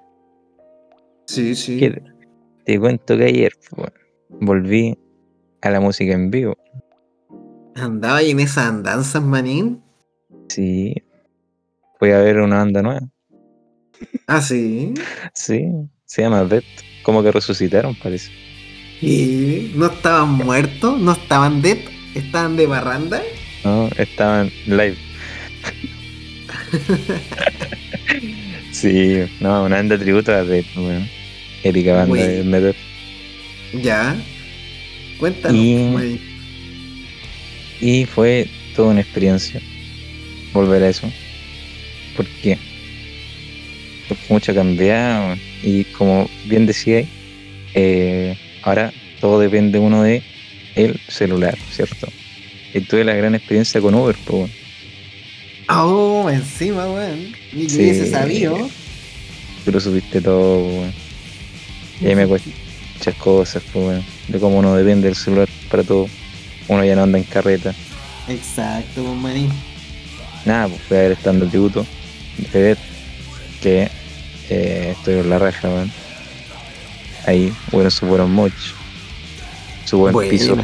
[1.28, 1.80] Sí, sí.
[1.80, 2.02] que
[2.66, 3.52] te cuento que ayer,
[4.30, 4.98] volví
[5.62, 6.56] a la música en vivo.
[7.76, 9.82] Andaba ahí en esas andanzas, manín.
[10.48, 10.96] Sí.
[12.00, 13.02] Fui a ver una banda nueva.
[14.28, 14.94] Ah, sí.
[15.34, 15.70] Sí,
[16.06, 16.64] se llama Dead.
[17.04, 18.32] Como que resucitaron, parece.
[19.06, 21.80] Y no estaban muertos, no estaban dead,
[22.16, 23.22] estaban de barranda.
[23.66, 24.96] No, estaban live.
[28.72, 31.10] sí, no, una banda tributo a Dead, weón.
[31.64, 32.76] Épica banda de metal.
[33.74, 34.16] Ya.
[35.20, 36.22] Cuéntanos, Y-.
[37.82, 39.62] Y fue toda una experiencia
[40.54, 41.12] volver a eso.
[42.16, 42.58] ¿Por qué?
[44.08, 47.06] Porque mucho ha cambiado y como bien decía,
[47.74, 48.92] eh, ahora
[49.22, 50.24] todo depende uno de
[50.76, 52.08] el celular, ¿cierto?
[52.74, 54.52] Y tuve la gran experiencia con Uber, pues, weón.
[55.70, 57.34] Oh, encima, weón.
[57.54, 57.78] Ni Sí.
[57.78, 58.70] hubiese sabido.
[59.64, 60.94] tú lo supiste todo, weón.
[62.02, 62.50] Y ahí me cuesta
[62.98, 66.08] muchas cosas, pues, weón, de cómo uno depende del celular para todo.
[66.68, 67.74] Uno ya no anda en carreta.
[68.28, 69.50] Exacto, pues, manín.
[70.46, 71.86] Nada, pues fui a ver estando tributo
[72.52, 72.78] de Dead,
[73.62, 73.90] que
[74.50, 75.92] eh, estoy en la raja, weón.
[77.26, 78.52] Ahí, bueno, su buenos moch,
[79.86, 80.32] su buen Buena.
[80.32, 80.58] piso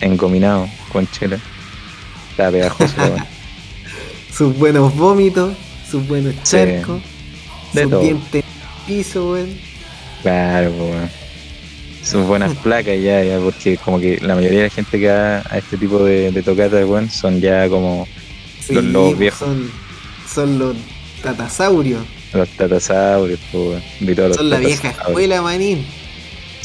[0.00, 1.38] engominado con chela.
[2.30, 3.24] Estaba pegajoso, weón.
[4.36, 5.54] Sus buenos vómitos,
[5.90, 6.56] sus buenos Sí.
[6.56, 7.02] charcos,
[7.72, 8.00] De sus todo.
[8.00, 9.50] dientes en piso, weón.
[10.22, 11.10] Claro, weón.
[12.02, 15.42] Sus buenas placas ya, ya, porque como que la mayoría de la gente que va
[15.50, 18.06] a este tipo de, de tocatas, weón, son ya como
[18.70, 19.38] Los lobos pues, viejos.
[19.48, 19.70] Son,
[20.32, 20.76] son los
[21.22, 22.02] tatasaurios.
[22.32, 23.82] los tatasaurios, weón.
[24.00, 25.84] Los Son la vieja escuela, manín.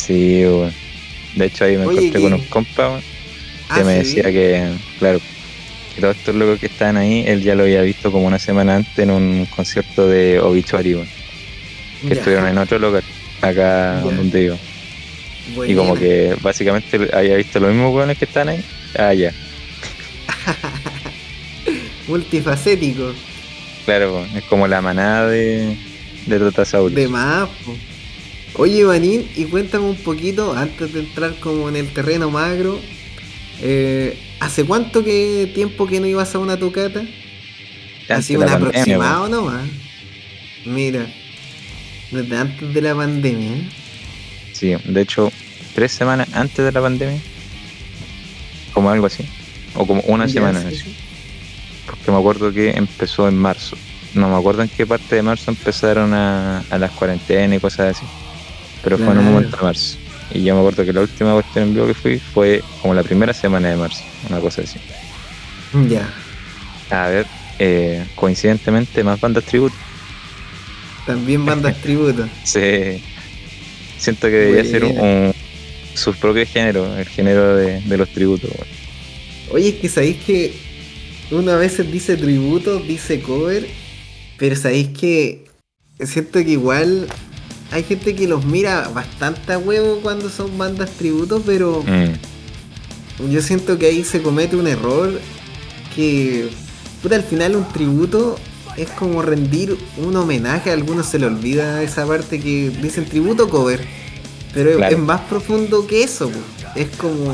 [0.06, 0.74] Sí, weón.
[1.36, 4.16] De hecho, ahí me Oye, encontré con un compa, weón, que Ah, me sí.
[4.16, 4.70] decía que,
[5.00, 5.20] claro,
[5.96, 8.76] que todos estos locos que estaban ahí, él ya lo había visto como una semana
[8.76, 11.08] antes en un concierto de Obituary, weón,
[12.02, 12.16] que Ya.
[12.16, 13.04] estuvieron en otro lugar,
[13.42, 14.02] acá Ya.
[14.02, 14.58] donde vivo.
[15.68, 18.64] Y como que básicamente había visto los mismos weones que están ahí.
[18.98, 19.32] Ah, ya.
[22.08, 23.14] Multifacético.
[23.86, 25.76] Claro, es como la manada de,
[26.26, 26.96] de Tatasaurus.
[26.96, 27.48] De más.
[28.58, 32.80] Oye, Manín, y cuéntame un poquito, antes de entrar como en el terreno magro,
[33.62, 37.04] eh, ¿hace cuánto que tiempo que no ibas a una tocata?
[38.08, 39.68] Así un aproximado nomás.
[40.66, 41.06] Mira,
[42.12, 43.70] desde antes de la pandemia.
[44.54, 45.32] Sí, de hecho,
[45.74, 47.20] tres semanas antes de la pandemia.
[48.74, 49.26] Como algo así.
[49.74, 50.62] O como una Ya, semana.
[50.62, 50.78] sí, así.
[50.78, 50.96] sí.
[51.86, 53.76] Porque me acuerdo que empezó en marzo.
[54.14, 57.98] No me acuerdo en qué parte de marzo empezaron a, a las cuarentenas y cosas
[57.98, 58.06] así.
[58.86, 59.98] Pero fue en un momento de marzo.
[60.32, 63.04] Y yo me acuerdo que la última cuestión en vivo que fui fue como la
[63.04, 64.04] primera semana de marzo.
[64.30, 64.80] Una cosa así.
[65.90, 66.10] Ya,
[66.90, 67.28] A ver,
[67.60, 69.76] eh, coincidentemente, más bandas tributo.
[71.06, 72.30] también bandas tributo.
[72.44, 73.04] Sí.
[73.98, 75.34] Siento que debería ser un,
[75.96, 78.52] su propio género, el género de, de los tributos.
[79.52, 80.54] Oye, es que sabéis que
[81.32, 83.68] uno a veces dice tributo, dice cover,
[84.38, 85.46] pero sabéis que
[86.04, 87.08] siento que igual
[87.76, 93.42] hay gente que los mira bastante a huevo cuando son bandas tributos, pero Mm, yo
[93.42, 95.20] siento que ahí se comete un error
[95.94, 96.50] que,
[97.02, 98.38] puta, al final un tributo
[98.78, 103.50] es como rendir un homenaje, a algunos se le olvida esa parte que dicen tributo
[103.50, 103.82] cover,
[104.54, 104.96] pero Claro.
[104.96, 106.32] es más profundo que eso,
[106.76, 107.34] es como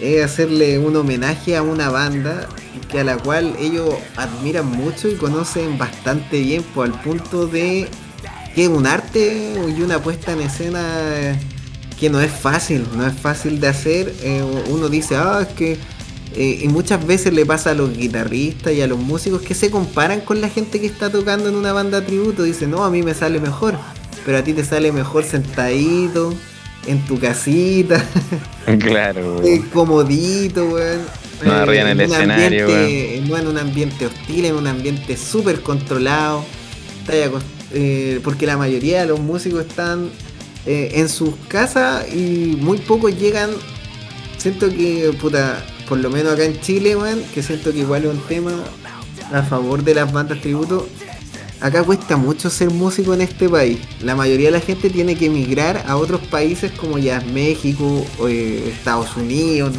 [0.00, 2.48] es hacerle un homenaje a una banda
[2.90, 7.88] que a la cual ellos admiran mucho y conocen bastante bien, pues al punto de
[8.54, 10.80] que es un arte y una puesta en escena
[11.16, 11.36] eh,
[11.98, 14.12] que no es fácil, no es fácil de hacer.
[14.22, 15.78] Eh, uno dice, ah, es que.
[16.34, 19.70] eh, y muchas veces le pasa a los guitarristas y a los músicos que se
[19.70, 22.42] comparan con la gente que está tocando en una banda tributo.
[22.42, 23.76] Dicen, no, a mí me sale mejor.
[24.24, 26.32] pero a ti te sale mejor sentadito,
[26.86, 28.04] en tu casita,
[28.80, 31.00] Claro, eh, comodito, weón.
[31.44, 35.16] No arriba en el un escenario, ambiente- No en un ambiente hostil, en un ambiente
[35.16, 36.44] súper controlado.
[37.00, 37.42] Está ya acos-
[37.72, 40.10] eh, porque la mayoría de los músicos están
[40.66, 43.50] eh, en sus casas y muy pocos llegan.
[44.38, 48.10] Siento que, puta, por lo menos acá en Chile, weón, que siento que igual es
[48.10, 48.52] un tema
[49.32, 50.88] a favor de las bandas tributo.
[51.60, 53.78] Acá cuesta mucho ser músico en este país.
[54.02, 58.26] La mayoría de la gente tiene que emigrar a otros países como ya México, o,
[58.28, 59.72] eh, Estados Unidos,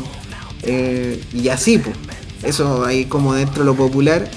[0.64, 1.96] eh, y así, pues.
[2.42, 4.30] Eso ahí como dentro de lo popular.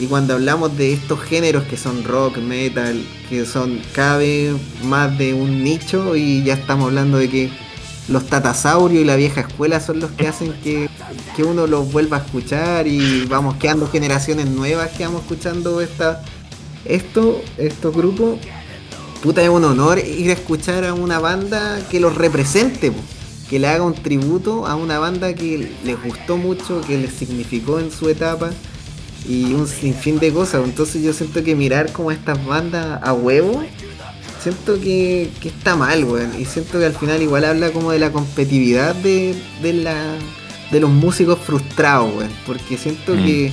[0.00, 4.54] Y cuando hablamos de estos géneros que son rock, metal, que son cada vez
[4.84, 7.50] más de un nicho, y ya estamos hablando de que
[8.06, 10.88] los tatasaurios y la vieja escuela son los que hacen que,
[11.36, 16.22] que uno los vuelva a escuchar y vamos quedando generaciones nuevas que vamos escuchando esta,
[16.84, 18.38] esto, estos grupos.
[19.22, 22.92] Puta, es un honor ir a escuchar a una banda que los represente,
[23.50, 27.80] que le haga un tributo a una banda que les gustó mucho, que les significó
[27.80, 28.50] en su etapa
[29.26, 30.62] y un sinfín de cosas.
[30.64, 33.62] Entonces yo siento que mirar como a estas bandas a huevo,
[34.42, 36.32] siento que, que está mal, weón.
[36.38, 40.14] Y siento que al final igual habla como de la competitividad de, de, la,
[40.70, 42.30] de los músicos frustrados, weón.
[42.46, 43.24] Porque siento Mm.
[43.24, 43.52] que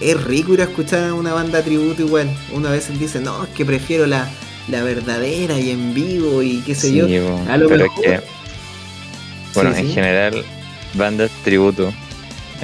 [0.00, 2.28] es rico ir a escuchar a una banda tributo igual.
[2.52, 4.28] Una vez dice, no, es que prefiero la,
[4.68, 7.06] la verdadera y en vivo y qué sé Sí, yo.
[7.48, 8.26] A lo Pero mejor- es que,
[9.54, 9.92] bueno, Sí, en sí.
[9.94, 10.44] general,
[10.94, 11.90] bandas tributo,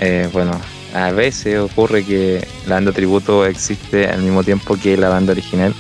[0.01, 0.61] eh, bueno,
[0.95, 5.75] a veces ocurre que la banda tributo existe al mismo tiempo que la banda original,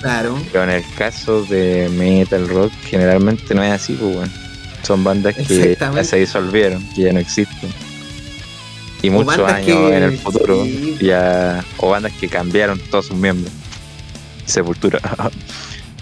[0.00, 0.38] Claro.
[0.52, 4.32] pero en el caso de metal rock, generalmente no es así, pues, weón.
[4.82, 7.68] Son bandas que ya se disolvieron, que ya no existen.
[9.02, 10.96] Y O muchos años que- en el futuro, sí.
[11.00, 13.52] ya, o bandas que cambiaron todos sus miembros.
[14.46, 15.00] Sepultura.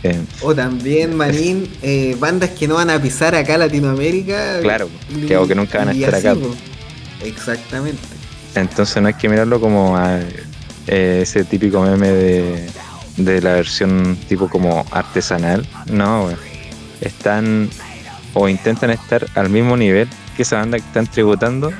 [0.02, 4.60] Eh, O también, Marín, eh, bandas que no van a pisar acá Latinoamérica.
[4.60, 6.38] claro, y- que, o que nunca van a estar así, acá.
[6.38, 6.54] po.
[7.24, 7.98] Exactamente.
[8.60, 10.18] Entonces no hay que mirarlo como a
[10.86, 12.66] eh, ese típico meme de,
[13.16, 15.66] de la versión tipo como artesanal.
[15.86, 16.28] No,
[17.00, 17.68] están
[18.34, 21.72] o intentan estar al mismo nivel que esa banda que están tributando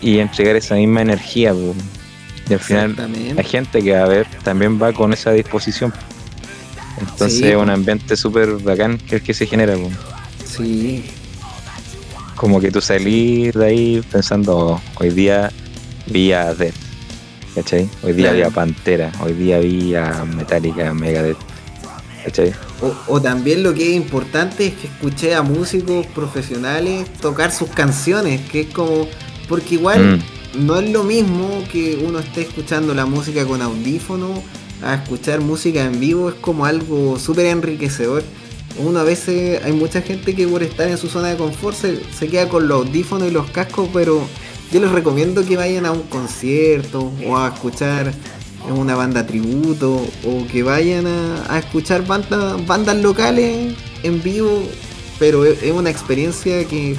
[0.00, 1.54] y entregar esa misma energía.
[2.48, 2.96] Y al final
[3.34, 5.92] la gente que va a ver también va con esa disposición.
[7.00, 9.74] Entonces Sí, es un ambiente súper bacán que es el que se genera.
[10.44, 11.04] Sí.
[12.36, 15.50] Como que tú salís de ahí pensando, "Oh, hoy día
[16.06, 16.74] vi a Death,
[17.54, 17.88] ¿cachai?
[18.02, 18.36] Hoy día Claro.
[18.36, 21.36] vi a Pantera, hoy día vi a Metallica, Megadeth,
[22.24, 22.52] ¿cachai?
[22.80, 27.68] O, o también lo que es importante es que escuché a músicos profesionales tocar sus
[27.70, 29.06] canciones, que es como.
[29.48, 30.20] Porque igual
[30.56, 30.66] Mm.
[30.66, 34.42] no es lo mismo que uno esté escuchando la música con audífono
[34.82, 38.22] a escuchar música en vivo, es como algo súper enriquecedor.
[38.78, 42.00] Uno a veces, hay mucha gente que por estar en su zona de confort se,
[42.12, 44.26] se queda con los audífonos y los cascos, pero
[44.72, 48.12] yo les recomiendo que vayan a un concierto o a escuchar
[48.70, 54.62] una banda tributo o que vayan a, a escuchar banda- bandas locales en vivo,
[55.18, 56.96] pero es, es una experiencia que,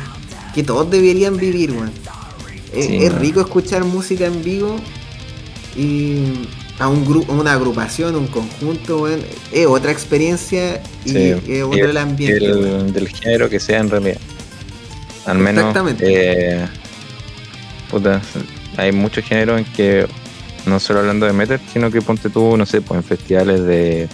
[0.54, 1.92] que todos deberían vivir, weón.
[2.74, 3.20] Es, Sí, es weón.
[3.22, 4.76] rico escuchar música en vivo
[5.76, 6.48] y
[6.80, 9.22] a un grupo, una agrupación, un conjunto, weón,
[9.52, 12.46] es otra experiencia y Sí, es y otro el ambiente.
[12.46, 14.18] del género que sea en realidad.
[15.26, 16.06] Al menos, Exactamente.
[16.08, 16.68] eh,
[17.90, 18.22] puta,
[18.78, 20.08] hay muchos géneros en que,
[20.66, 24.08] no solo hablando de metal, sino que ponte tú, no sé, pues en festivales de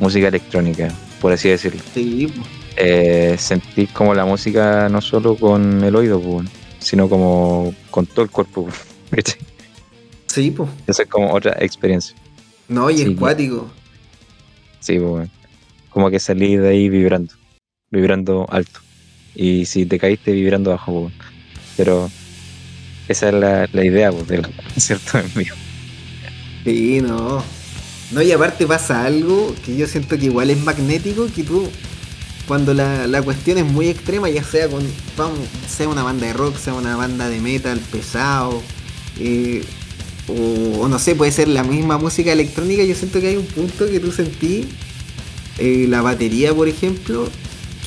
[0.00, 1.82] música electrónica, por así decirlo.
[1.94, 2.42] Sí, po.
[2.76, 6.48] eh, sentís como la música no solo con el oído, pues,
[6.78, 8.68] sino como con todo el cuerpo.
[9.10, 9.36] pues,
[10.26, 10.68] sí, po.
[10.86, 12.14] Esa es como otra experiencia.
[12.68, 13.68] No, y Sí, es cuático.
[14.80, 15.28] Sí, pues,
[15.88, 17.34] como que salís de ahí vibrando,
[17.90, 18.80] vibrando alto.
[19.34, 21.14] Y si te caíste vibrando bajo, pues,
[21.76, 22.10] pero
[23.08, 25.56] esa es la, la idea pues, del concierto en vivo.
[26.64, 27.42] Sí, no.
[28.10, 31.68] No, y aparte pasa algo que yo siento que igual es magnético, que tú,
[32.46, 34.82] cuando la, la cuestión es muy extrema, ya sea con,
[35.16, 38.62] vamos, sea una banda de rock, sea una banda de metal pesado,
[39.18, 39.62] eh,
[40.26, 43.86] o, no sé, puede ser la misma música electrónica, yo siento que hay un punto
[43.86, 44.66] que tú sentís,
[45.58, 47.28] eh, la batería, por ejemplo,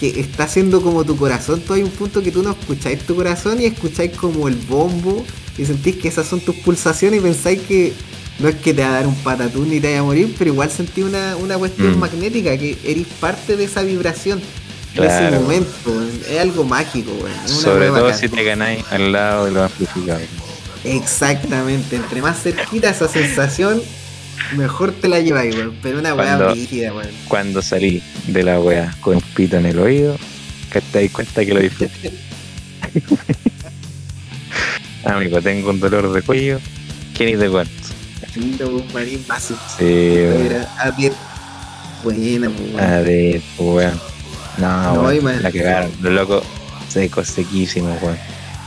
[0.02, 3.16] que está haciendo como tu corazón, tú hay un punto que tú no escucháis tu
[3.16, 5.24] corazón y escucháis como el bombo
[5.60, 7.94] y sentís que esas son tus pulsaciones y pensáis que
[8.40, 10.52] no es que te va a dar un patatún ni te vaya a morir, pero
[10.52, 12.00] igual sentí una, una cuestión Mm.
[12.00, 15.42] magnética, que eres parte de esa vibración, de ese Claro.
[15.42, 20.28] momento, es algo mágico, una Sobre todo si te ganáis al lado de los amplificadores.
[20.84, 23.80] Exactamente, entre más cerquita esa sensación,
[24.56, 25.76] Mejor te la lleváis, weón.
[25.82, 27.10] Pero una weá rígida, weón.
[27.28, 30.18] Cuando salí de la wea con un pito en el oído,
[30.72, 32.12] que te das cuenta que lo disfruté.
[35.06, 36.60] Amigo, tengo un dolor de cuello
[37.18, 37.72] que ni te cuento.
[38.36, 39.60] Lindo, un marín básico.
[39.78, 40.66] Sí, weón.
[40.80, 41.12] A pie.
[42.04, 42.80] Buena, pues, weón.
[42.80, 44.02] A ver, pues, weón.
[44.58, 45.92] No, No, weón, la cagaron.
[46.02, 46.44] Los locos
[46.90, 48.18] secos, sequísimos, weón.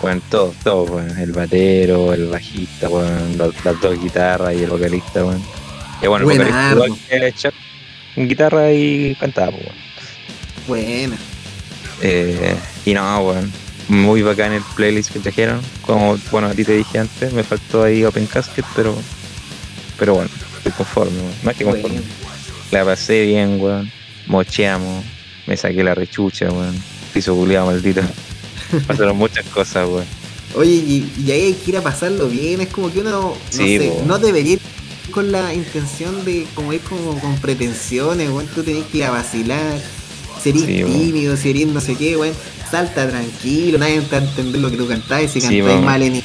[0.03, 1.17] Weón, todo, todo, weón.
[1.19, 3.39] El batero, el bajista, weón.
[3.39, 5.43] los- las dos guitarras y el vocalista, weón.
[6.09, 6.77] Bueno, vocalista
[7.09, 7.55] que el Chuck,
[8.17, 9.77] guitarra y cantaba, pues, weón.
[10.67, 11.17] Buena.
[12.03, 13.53] Eh, y no, weón.
[13.89, 15.61] Muy bacán el playlist que trajeron.
[15.83, 18.97] Como, bueno, a ti te dije antes, me faltó ahí Open Casket, pero.
[19.99, 21.35] Pero bueno, estoy conforme, weón.
[21.43, 22.01] Más que conforme.
[22.01, 22.07] Buena.
[22.71, 23.91] La pasé bien, weón.
[24.27, 25.05] Mocheamos.
[25.47, 26.75] Me saqué la rechucha, weón.
[27.13, 28.01] Piso culiado maldito.
[28.87, 30.07] Pasaron muchas cosas, weón.
[30.55, 32.61] Oye, y, y ahí hay que ir a pasarlo bien.
[32.61, 34.57] Es como que uno no, Sí, sé, no debería
[35.11, 38.47] con la intención de como ir como con pretensiones, weón.
[38.55, 39.79] Tú tenés que ir a vacilar.
[40.43, 42.35] Ser Sí, tímido, ser no sé qué, weón.
[42.71, 45.31] Salta tranquilo, nadie va a entender lo que tú cantás.
[45.31, 46.23] Si Sí, cantáis mal en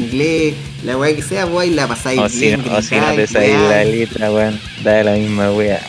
[0.00, 0.54] inglés,
[0.84, 2.60] la weá que sea, weón, y la pasáis O si, bien.
[2.68, 3.84] o si no te la weá.
[3.84, 4.60] letra, weón.
[4.82, 5.80] Da la misma wea.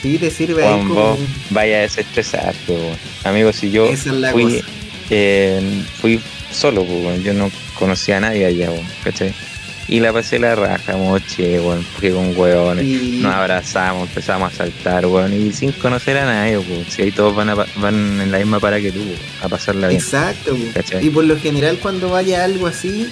[0.00, 1.18] Sí, te sirve ahí Weón, como.
[1.50, 2.96] vaya a desestresarte, weón.
[3.24, 4.66] Amigo, si yo Esa es la fui, cosa.
[5.10, 6.20] eh, fui
[6.52, 7.22] solo, pues, weón.
[7.22, 9.32] yo no conocía a nadie allá, weón, ¿cachai?
[9.88, 12.84] Y la pasé la raja, moche, weón, porque con weones.
[12.84, 16.84] Y- Nos abrazamos, empezamos a saltar, weón, y sin conocer a nadie, weón.
[16.88, 19.88] Si ahí todos van, a van en la misma para que tú, weón, a pasarla
[19.88, 20.00] bien.
[20.00, 20.56] Exacto.
[20.72, 21.04] ¿Cachai?
[21.06, 23.10] Y por lo general cuando vaya algo así,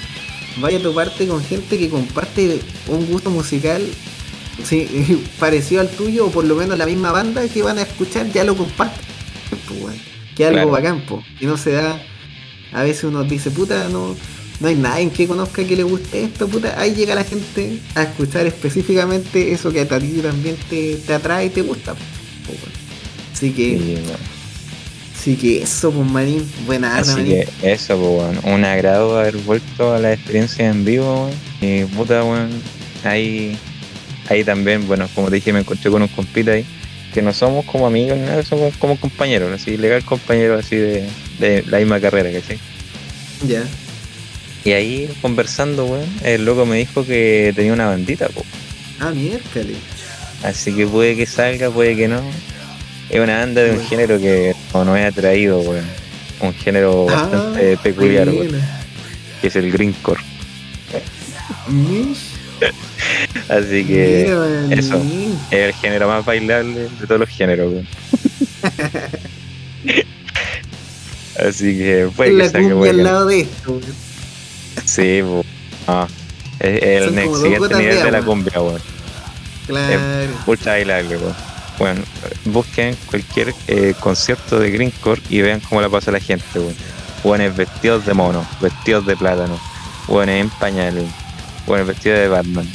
[0.59, 3.83] vaya a toparte con gente que comparte un gusto musical
[4.65, 8.31] sí, parecido al tuyo o por lo menos la misma banda que van a escuchar
[8.33, 9.01] ya lo comparten.
[9.69, 9.97] po, weón.
[10.37, 10.71] Que algo Claro.
[10.71, 11.23] bacán, po.
[11.41, 12.01] Y no se da.
[12.73, 14.15] A veces uno dice, puta, no,
[14.61, 16.79] no hay nadie que conozca que le guste esto, puta.
[16.79, 21.47] Ahí llega la gente a escuchar específicamente eso que a ti también te, te atrae
[21.47, 21.95] y te gusta.
[21.95, 22.01] po,
[22.53, 22.73] weón.
[23.33, 23.99] Así que, Sí,
[25.19, 27.45] así que eso, pues manín, buena arma, Así manín.
[27.61, 28.55] que eso, pues, weón.
[28.55, 31.35] Un agrado haber vuelto a la experiencia en vivo, weón.
[31.63, 32.51] Y puta, weón.
[33.05, 33.57] Ahí,
[34.29, 36.67] ahí también, bueno, como te dije, me encontré con un compita ahí.
[37.15, 41.09] Que no somos como amigos, nada, somos como compañeros, así, legal compañeros así de,
[41.41, 42.59] de la misma carrera, ¿cachai?
[43.49, 43.65] Ya.
[44.65, 48.45] Y ahí conversando, weón, el loco me dijo que tenía una bandita, po.
[48.99, 49.77] Ah, miércoles.
[50.43, 52.21] Así que puede que salga, puede que no.
[53.09, 53.89] Es una banda de un Bueno.
[53.91, 55.85] género que no nos ha atraído, weón.
[56.41, 58.61] Un género bastante peculiar, weón,
[59.41, 60.21] que es el greencore.
[63.49, 64.27] Así que
[64.69, 65.03] mira, eso.
[65.51, 67.89] es el género más bailable de todos los géneros, weón.
[71.49, 73.81] Así que puede que la salga, cumbia puede al que lado de esto.
[74.91, 75.45] Sí, po.
[75.87, 76.09] No.
[76.59, 78.83] Es el Son ne- como dos siguiente nivel de la cumbia, weón.
[79.67, 80.01] Claro.
[80.47, 81.35] Ultra bailable, weón.
[81.79, 82.03] Bueno,
[82.47, 86.75] busquen cualquier eh, concierto de Greencore y vean cómo la pasa la gente, weón.
[87.23, 89.59] Buenos vestidos de mono, vestidos de plátano,
[90.09, 91.05] buenos en pañales,
[91.67, 92.69] buenos vestidos de Batman,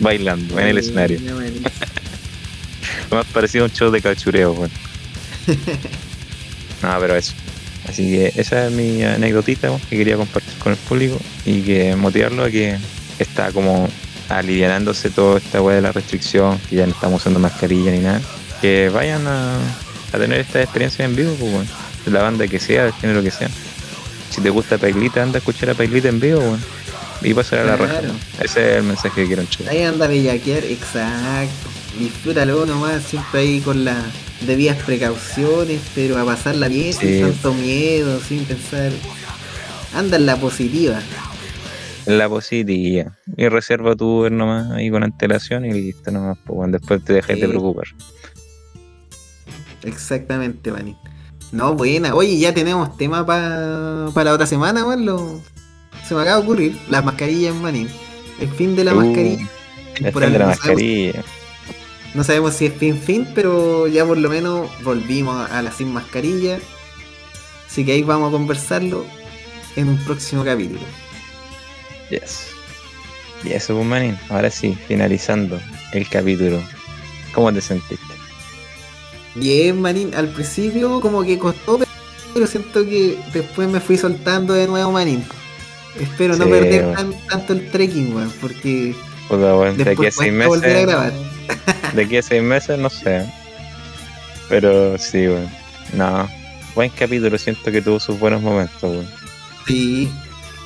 [0.00, 1.20] bailando en el escenario.
[3.10, 4.70] Lo más parecido a un show de cachureo, weón.
[6.82, 7.32] no, pero eso.
[7.90, 12.44] Así que esa es mi anécdotita que quería compartir con el público y que motivarlo
[12.44, 12.78] a que
[13.18, 13.88] está como
[14.28, 18.20] alivianándose toda esta weá de la restricción, que ya no estamos usando mascarilla ni nada.
[18.60, 19.58] Que vayan a,
[20.12, 21.68] a tener esta experiencia en vivo, pues.
[22.04, 23.48] De la banda que sea, del género que sea.
[24.30, 26.62] Si te gusta Pailita, anda a escuchar a Pailita en vivo, weón.
[27.22, 27.98] Y pasar a la raja.
[27.98, 28.14] Claro.
[28.40, 29.74] Ese es el mensaje que quiero entregar.
[29.74, 31.68] Ahí anda a bellaquear, exacto.
[32.00, 34.02] Disfrútalo nomás, siempre ahí con las
[34.46, 37.06] debidas precauciones, pero a pasarla bien, Sí.
[37.06, 38.90] sin tanto miedo, sin pensar.
[39.94, 40.98] Anda en la positiva.
[42.06, 43.16] La positiva.
[43.36, 46.72] Y reserva tu Uber nomás ahí con antelación y listo nomás, pues, weón.
[46.72, 47.42] después te dejes Sí.
[47.42, 47.84] de preocupar.
[49.82, 50.96] Exactamente, Manín.
[51.52, 52.14] No, buena.
[52.14, 55.04] Oye, ya tenemos tema pa- para la otra semana, weón.
[55.04, 55.40] Lo...
[56.06, 56.78] Se me acaba de ocurrir.
[56.88, 57.88] Las mascarillas, Manín.
[58.40, 59.48] El fin de la Uh, mascarilla.
[59.96, 61.24] El fin de la mascarilla.
[62.14, 65.92] No sabemos si es fin fin, pero ya por lo menos volvimos a la sin
[65.92, 66.58] mascarilla.
[67.68, 69.04] Así que ahí vamos a conversarlo
[69.76, 70.80] en un próximo capítulo.
[72.10, 72.48] Yes.
[73.44, 74.18] Y eso, pues, manín.
[74.28, 75.60] Ahora sí, finalizando
[75.92, 76.60] el capítulo.
[77.32, 78.04] ¿Cómo te sentiste?
[79.36, 81.78] Bien, Manín, al principio como que costó,
[82.34, 85.24] pero siento que después me fui soltando de nuevo, Manín.
[86.00, 88.94] Espero no perder tan- tanto el trekking, weón, porque
[89.28, 91.12] Puta, weón, de aquí a después seis volver a grabar.
[91.94, 93.24] De aquí a seis meses, no sé.
[94.48, 95.48] Pero sí, weón.
[95.94, 96.28] No.
[96.74, 99.08] Buen capítulo, siento que tuvo sus buenos momentos, weón.
[99.66, 100.10] Sí,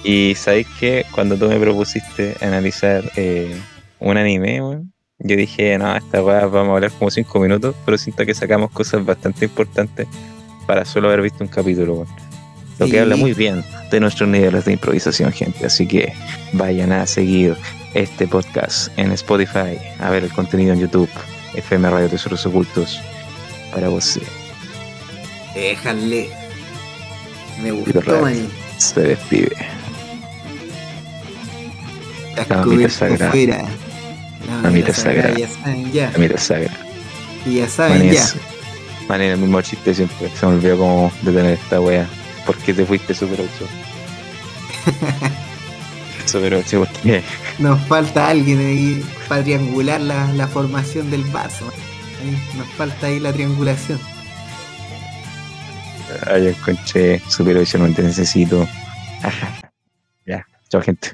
[0.05, 3.59] Y sabéis que cuando tú me propusiste analizar eh,
[4.01, 7.97] un anime, weón, yo dije, no, esta weá vamos a hablar como cinco minutos, pero
[7.97, 10.07] siento que sacamos cosas bastante importantes
[10.67, 12.09] para solo haber visto un capítulo, weón.
[12.79, 12.93] Lo Sí.
[12.93, 15.65] que habla muy bien de nuestros niveles de improvisación, gente.
[15.65, 16.13] Así que
[16.53, 17.57] vayan a seguir
[17.95, 21.09] este podcast en Spotify, a ver el contenido en YouTube,
[21.55, 23.01] FM Radio Tesoros Ocultos,
[23.73, 24.19] para vos.
[25.55, 26.29] Déjale.
[27.63, 28.01] Me gustó.
[28.79, 29.53] Se despide.
[32.37, 33.31] La cubiertas sagrada.
[33.31, 33.65] fuera.
[34.49, 35.35] La Mamita sagrada.
[36.13, 36.71] La mitad sagra.
[37.47, 38.23] Y ya saben, Man, ya.
[38.25, 38.37] es-
[39.09, 40.29] man, el mismo chiste siempre.
[40.39, 42.07] Se me olvidó cómo detener esta wea.
[42.45, 43.51] ¿Por qué te fuiste Super 8?
[46.35, 47.23] Super 8, ¿por qué?
[47.61, 51.65] Nos falta alguien ahí para triangular la, la formación del vaso.
[52.21, 54.01] Ahí, nos falta ahí la triangulación.
[56.27, 58.67] Ay, encontré Super 8, no te necesito.
[59.23, 59.61] Ajá.
[60.27, 61.13] Ya, chao gente.